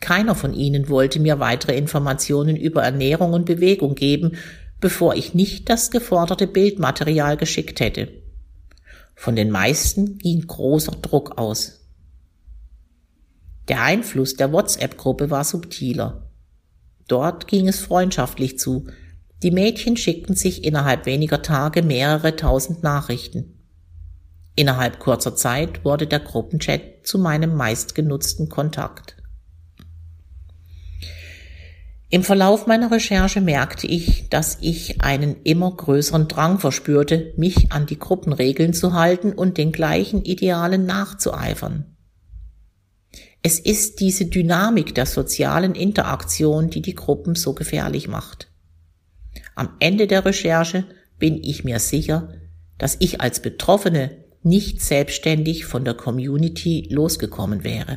Keiner 0.02 0.34
von 0.34 0.52
ihnen 0.52 0.88
wollte 0.88 1.20
mir 1.20 1.38
weitere 1.38 1.78
Informationen 1.78 2.56
über 2.56 2.82
Ernährung 2.82 3.34
und 3.34 3.46
Bewegung 3.46 3.94
geben, 3.94 4.32
bevor 4.80 5.14
ich 5.14 5.32
nicht 5.32 5.70
das 5.70 5.92
geforderte 5.92 6.48
Bildmaterial 6.48 7.36
geschickt 7.36 7.78
hätte. 7.78 8.08
Von 9.14 9.36
den 9.36 9.50
meisten 9.50 10.18
ging 10.18 10.44
großer 10.44 10.96
Druck 11.00 11.38
aus. 11.38 11.86
Der 13.68 13.82
Einfluss 13.82 14.34
der 14.34 14.52
WhatsApp-Gruppe 14.52 15.30
war 15.30 15.44
subtiler. 15.44 16.28
Dort 17.06 17.46
ging 17.46 17.68
es 17.68 17.78
freundschaftlich 17.78 18.58
zu. 18.58 18.88
Die 19.44 19.52
Mädchen 19.52 19.96
schickten 19.96 20.34
sich 20.34 20.64
innerhalb 20.64 21.06
weniger 21.06 21.42
Tage 21.42 21.84
mehrere 21.84 22.34
tausend 22.34 22.82
Nachrichten. 22.82 23.56
Innerhalb 24.56 24.98
kurzer 24.98 25.36
Zeit 25.36 25.84
wurde 25.84 26.08
der 26.08 26.20
Gruppenchat 26.20 27.06
zu 27.06 27.20
meinem 27.20 27.54
meistgenutzten 27.54 28.48
Kontakt. 28.48 29.21
Im 32.14 32.24
Verlauf 32.24 32.66
meiner 32.66 32.90
Recherche 32.90 33.40
merkte 33.40 33.86
ich, 33.86 34.28
dass 34.28 34.58
ich 34.60 35.00
einen 35.00 35.36
immer 35.44 35.74
größeren 35.74 36.28
Drang 36.28 36.58
verspürte, 36.58 37.32
mich 37.38 37.72
an 37.72 37.86
die 37.86 37.98
Gruppenregeln 37.98 38.74
zu 38.74 38.92
halten 38.92 39.32
und 39.32 39.56
den 39.56 39.72
gleichen 39.72 40.22
Idealen 40.22 40.84
nachzueifern. 40.84 41.96
Es 43.42 43.58
ist 43.58 44.00
diese 44.00 44.26
Dynamik 44.26 44.94
der 44.94 45.06
sozialen 45.06 45.74
Interaktion, 45.74 46.68
die 46.68 46.82
die 46.82 46.94
Gruppen 46.94 47.34
so 47.34 47.54
gefährlich 47.54 48.08
macht. 48.08 48.52
Am 49.54 49.70
Ende 49.78 50.06
der 50.06 50.26
Recherche 50.26 50.84
bin 51.18 51.42
ich 51.42 51.64
mir 51.64 51.78
sicher, 51.78 52.34
dass 52.76 52.98
ich 53.00 53.22
als 53.22 53.40
Betroffene 53.40 54.10
nicht 54.42 54.82
selbstständig 54.82 55.64
von 55.64 55.86
der 55.86 55.94
Community 55.94 56.88
losgekommen 56.90 57.64
wäre. 57.64 57.96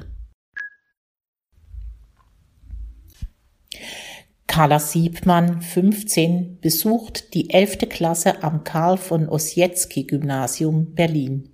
Carla 4.47 4.79
Siebmann, 4.79 5.62
15, 5.62 6.60
besucht 6.62 7.34
die 7.34 7.49
11. 7.49 7.89
Klasse 7.89 8.43
am 8.43 8.63
Karl 8.63 8.97
von 8.97 9.27
Ossietzky 9.27 10.03
Gymnasium 10.05 10.93
Berlin. 10.93 11.49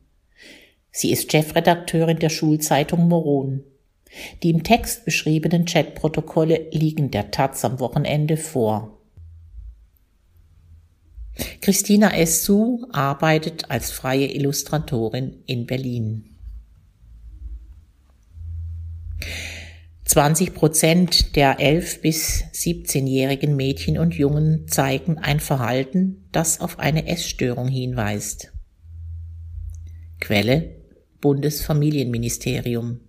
Sie 0.91 1.11
ist 1.11 1.31
Chefredakteurin 1.31 2.19
der 2.19 2.29
Schulzeitung 2.29 3.07
Moron. 3.07 3.63
Die 4.43 4.49
im 4.49 4.63
Text 4.63 5.05
beschriebenen 5.05 5.65
Chatprotokolle 5.65 6.67
liegen 6.71 7.11
der 7.11 7.31
Taz 7.31 7.63
am 7.63 7.79
Wochenende 7.79 8.35
vor. 8.35 8.97
Christina 11.61 12.13
Essu 12.13 12.85
arbeitet 12.91 13.71
als 13.71 13.91
freie 13.91 14.27
Illustratorin 14.27 15.43
in 15.45 15.65
Berlin. 15.65 16.35
20 20.11 20.53
Prozent 20.53 21.35
der 21.37 21.61
11 21.61 22.01
bis 22.01 22.43
17-jährigen 22.51 23.55
Mädchen 23.55 23.97
und 23.97 24.13
Jungen 24.13 24.67
zeigen 24.67 25.17
ein 25.17 25.39
Verhalten, 25.39 26.27
das 26.33 26.59
auf 26.59 26.79
eine 26.79 27.07
Essstörung 27.07 27.69
hinweist. 27.69 28.51
Quelle 30.19 30.75
Bundesfamilienministerium 31.21 32.99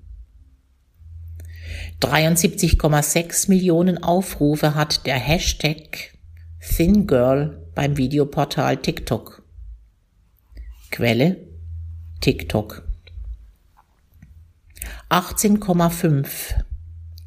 73,6 2.01 3.49
Millionen 3.49 4.01
Aufrufe 4.01 4.77
hat 4.77 5.05
der 5.05 5.17
Hashtag 5.17 6.17
ThinGirl 6.61 7.67
beim 7.75 7.97
Videoportal 7.97 8.77
TikTok. 8.77 9.45
Quelle 10.93 11.49
TikTok 12.21 12.87
18,5 15.11 16.63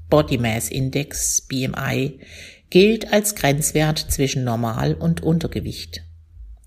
Body 0.10 0.38
Mass 0.38 0.70
Index 0.70 1.42
BMI 1.42 2.20
gilt 2.70 3.12
als 3.12 3.36
Grenzwert 3.36 4.00
zwischen 4.00 4.44
Normal 4.44 4.94
und 4.94 5.22
Untergewicht. 5.22 6.04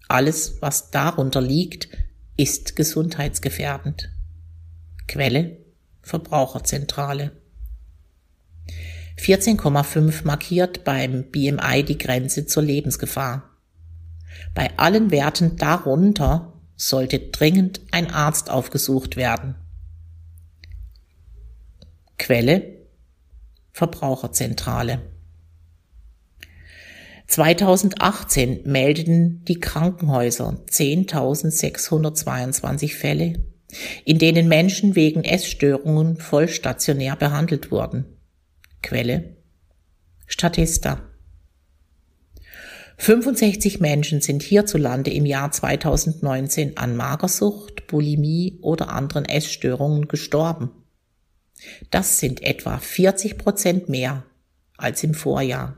Alles, 0.09 0.61
was 0.61 0.91
darunter 0.91 1.41
liegt, 1.41 1.89
ist 2.37 2.77
gesundheitsgefährdend. 2.77 4.11
Quelle 5.07 5.59
Verbraucherzentrale 6.03 7.33
14,5 9.19 10.25
markiert 10.25 10.85
beim 10.85 11.25
BMI 11.31 11.83
die 11.83 11.99
Grenze 11.99 12.47
zur 12.47 12.63
Lebensgefahr. 12.63 13.51
Bei 14.55 14.71
allen 14.79 15.11
Werten 15.11 15.57
darunter 15.57 16.55
sollte 16.77 17.19
dringend 17.19 17.81
ein 17.91 18.11
Arzt 18.11 18.49
aufgesucht 18.49 19.17
werden. 19.17 19.57
Quelle 22.17 22.78
Verbraucherzentrale. 23.79 25.01
2018 27.29 28.63
meldeten 28.65 29.45
die 29.45 29.61
Krankenhäuser 29.61 30.59
10.622 30.69 32.97
Fälle, 32.97 33.35
in 34.05 34.19
denen 34.19 34.49
Menschen 34.49 34.97
wegen 34.97 35.23
Essstörungen 35.23 36.17
vollstationär 36.17 37.15
behandelt 37.15 37.71
wurden. 37.71 38.05
Quelle 38.83 39.37
Statista 40.27 41.01
65 42.97 43.79
Menschen 43.79 44.21
sind 44.21 44.43
hierzulande 44.43 45.13
im 45.13 45.25
Jahr 45.25 45.53
2019 45.53 46.79
an 46.79 46.97
Magersucht, 46.97 47.87
Bulimie 47.87 48.59
oder 48.61 48.89
anderen 48.89 49.25
Essstörungen 49.25 50.09
gestorben. 50.09 50.73
Das 51.91 52.21
sind 52.21 52.43
etwa 52.43 52.79
40 52.79 53.39
Prozent 53.39 53.89
mehr 53.89 54.25
als 54.77 55.03
im 55.03 55.15
Vorjahr. 55.15 55.77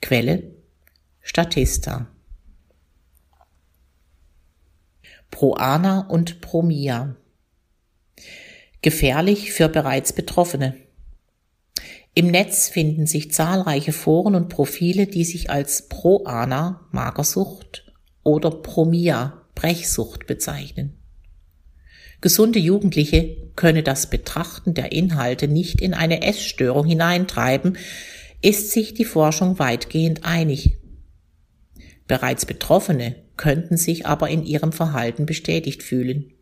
Quelle 0.00 0.54
Statista. 1.20 2.08
Proana 5.30 6.08
und 6.08 6.40
Promia. 6.40 7.16
Gefährlich 8.80 9.52
für 9.52 9.68
bereits 9.68 10.12
Betroffene. 10.12 10.76
Im 12.14 12.28
Netz 12.30 12.68
finden 12.68 13.06
sich 13.06 13.32
zahlreiche 13.32 13.92
Foren 13.92 14.34
und 14.34 14.48
Profile, 14.48 15.06
die 15.06 15.24
sich 15.24 15.50
als 15.50 15.88
Pro-Ana 15.88 16.88
Magersucht 16.90 17.92
oder 18.22 18.50
Promia 18.50 19.42
Brechsucht 19.54 20.26
bezeichnen. 20.26 20.96
Gesunde 22.20 22.58
Jugendliche 22.58 23.47
könne 23.58 23.82
das 23.82 24.08
Betrachten 24.08 24.72
der 24.72 24.92
Inhalte 24.92 25.48
nicht 25.48 25.80
in 25.80 25.92
eine 25.92 26.22
Essstörung 26.22 26.86
hineintreiben, 26.86 27.76
ist 28.40 28.70
sich 28.70 28.94
die 28.94 29.04
Forschung 29.04 29.58
weitgehend 29.58 30.24
einig. 30.24 30.76
Bereits 32.06 32.46
Betroffene 32.46 33.16
könnten 33.36 33.76
sich 33.76 34.06
aber 34.06 34.28
in 34.28 34.46
ihrem 34.46 34.70
Verhalten 34.70 35.26
bestätigt 35.26 35.82
fühlen. 35.82 36.34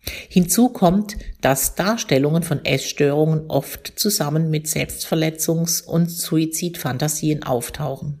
Hinzu 0.00 0.70
kommt, 0.70 1.16
dass 1.40 1.76
Darstellungen 1.76 2.42
von 2.42 2.64
Essstörungen 2.64 3.48
oft 3.48 3.92
zusammen 3.94 4.50
mit 4.50 4.66
Selbstverletzungs- 4.66 5.84
und 5.84 6.10
Suizidfantasien 6.10 7.44
auftauchen. 7.44 8.18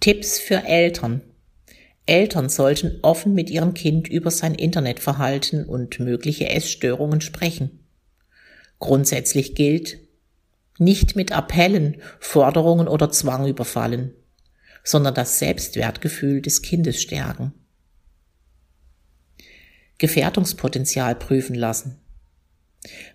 Tipps 0.00 0.38
für 0.38 0.64
Eltern 0.64 1.20
Eltern 2.06 2.48
sollten 2.48 2.98
offen 3.02 3.34
mit 3.34 3.50
ihrem 3.50 3.74
Kind 3.74 4.08
über 4.08 4.30
sein 4.30 4.54
Internetverhalten 4.54 5.66
und 5.66 5.98
mögliche 5.98 6.48
Essstörungen 6.48 7.20
sprechen. 7.20 7.80
Grundsätzlich 8.78 9.54
gilt, 9.54 9.98
nicht 10.78 11.16
mit 11.16 11.32
Appellen, 11.32 11.96
Forderungen 12.20 12.86
oder 12.86 13.10
Zwang 13.10 13.48
überfallen, 13.48 14.12
sondern 14.84 15.14
das 15.14 15.38
Selbstwertgefühl 15.38 16.42
des 16.42 16.60
Kindes 16.62 17.02
stärken. 17.02 17.52
Gefährdungspotenzial 19.98 21.16
prüfen 21.16 21.54
lassen. 21.54 21.98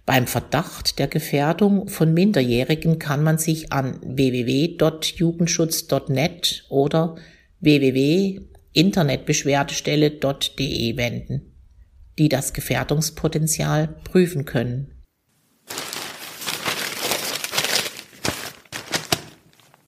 Beim 0.06 0.28
Verdacht 0.28 1.00
der 1.00 1.08
Gefährdung 1.08 1.88
von 1.88 2.14
Minderjährigen 2.14 3.00
kann 3.00 3.24
man 3.24 3.38
sich 3.38 3.72
an 3.72 4.02
www.jugendschutz.net 4.04 6.66
oder 6.70 7.16
www.internetbeschwerdestelle.de 8.74 10.98
wenden, 10.98 11.54
die 12.18 12.30
das 12.30 12.54
Gefährdungspotenzial 12.54 14.00
prüfen 14.04 14.46
können. 14.46 15.01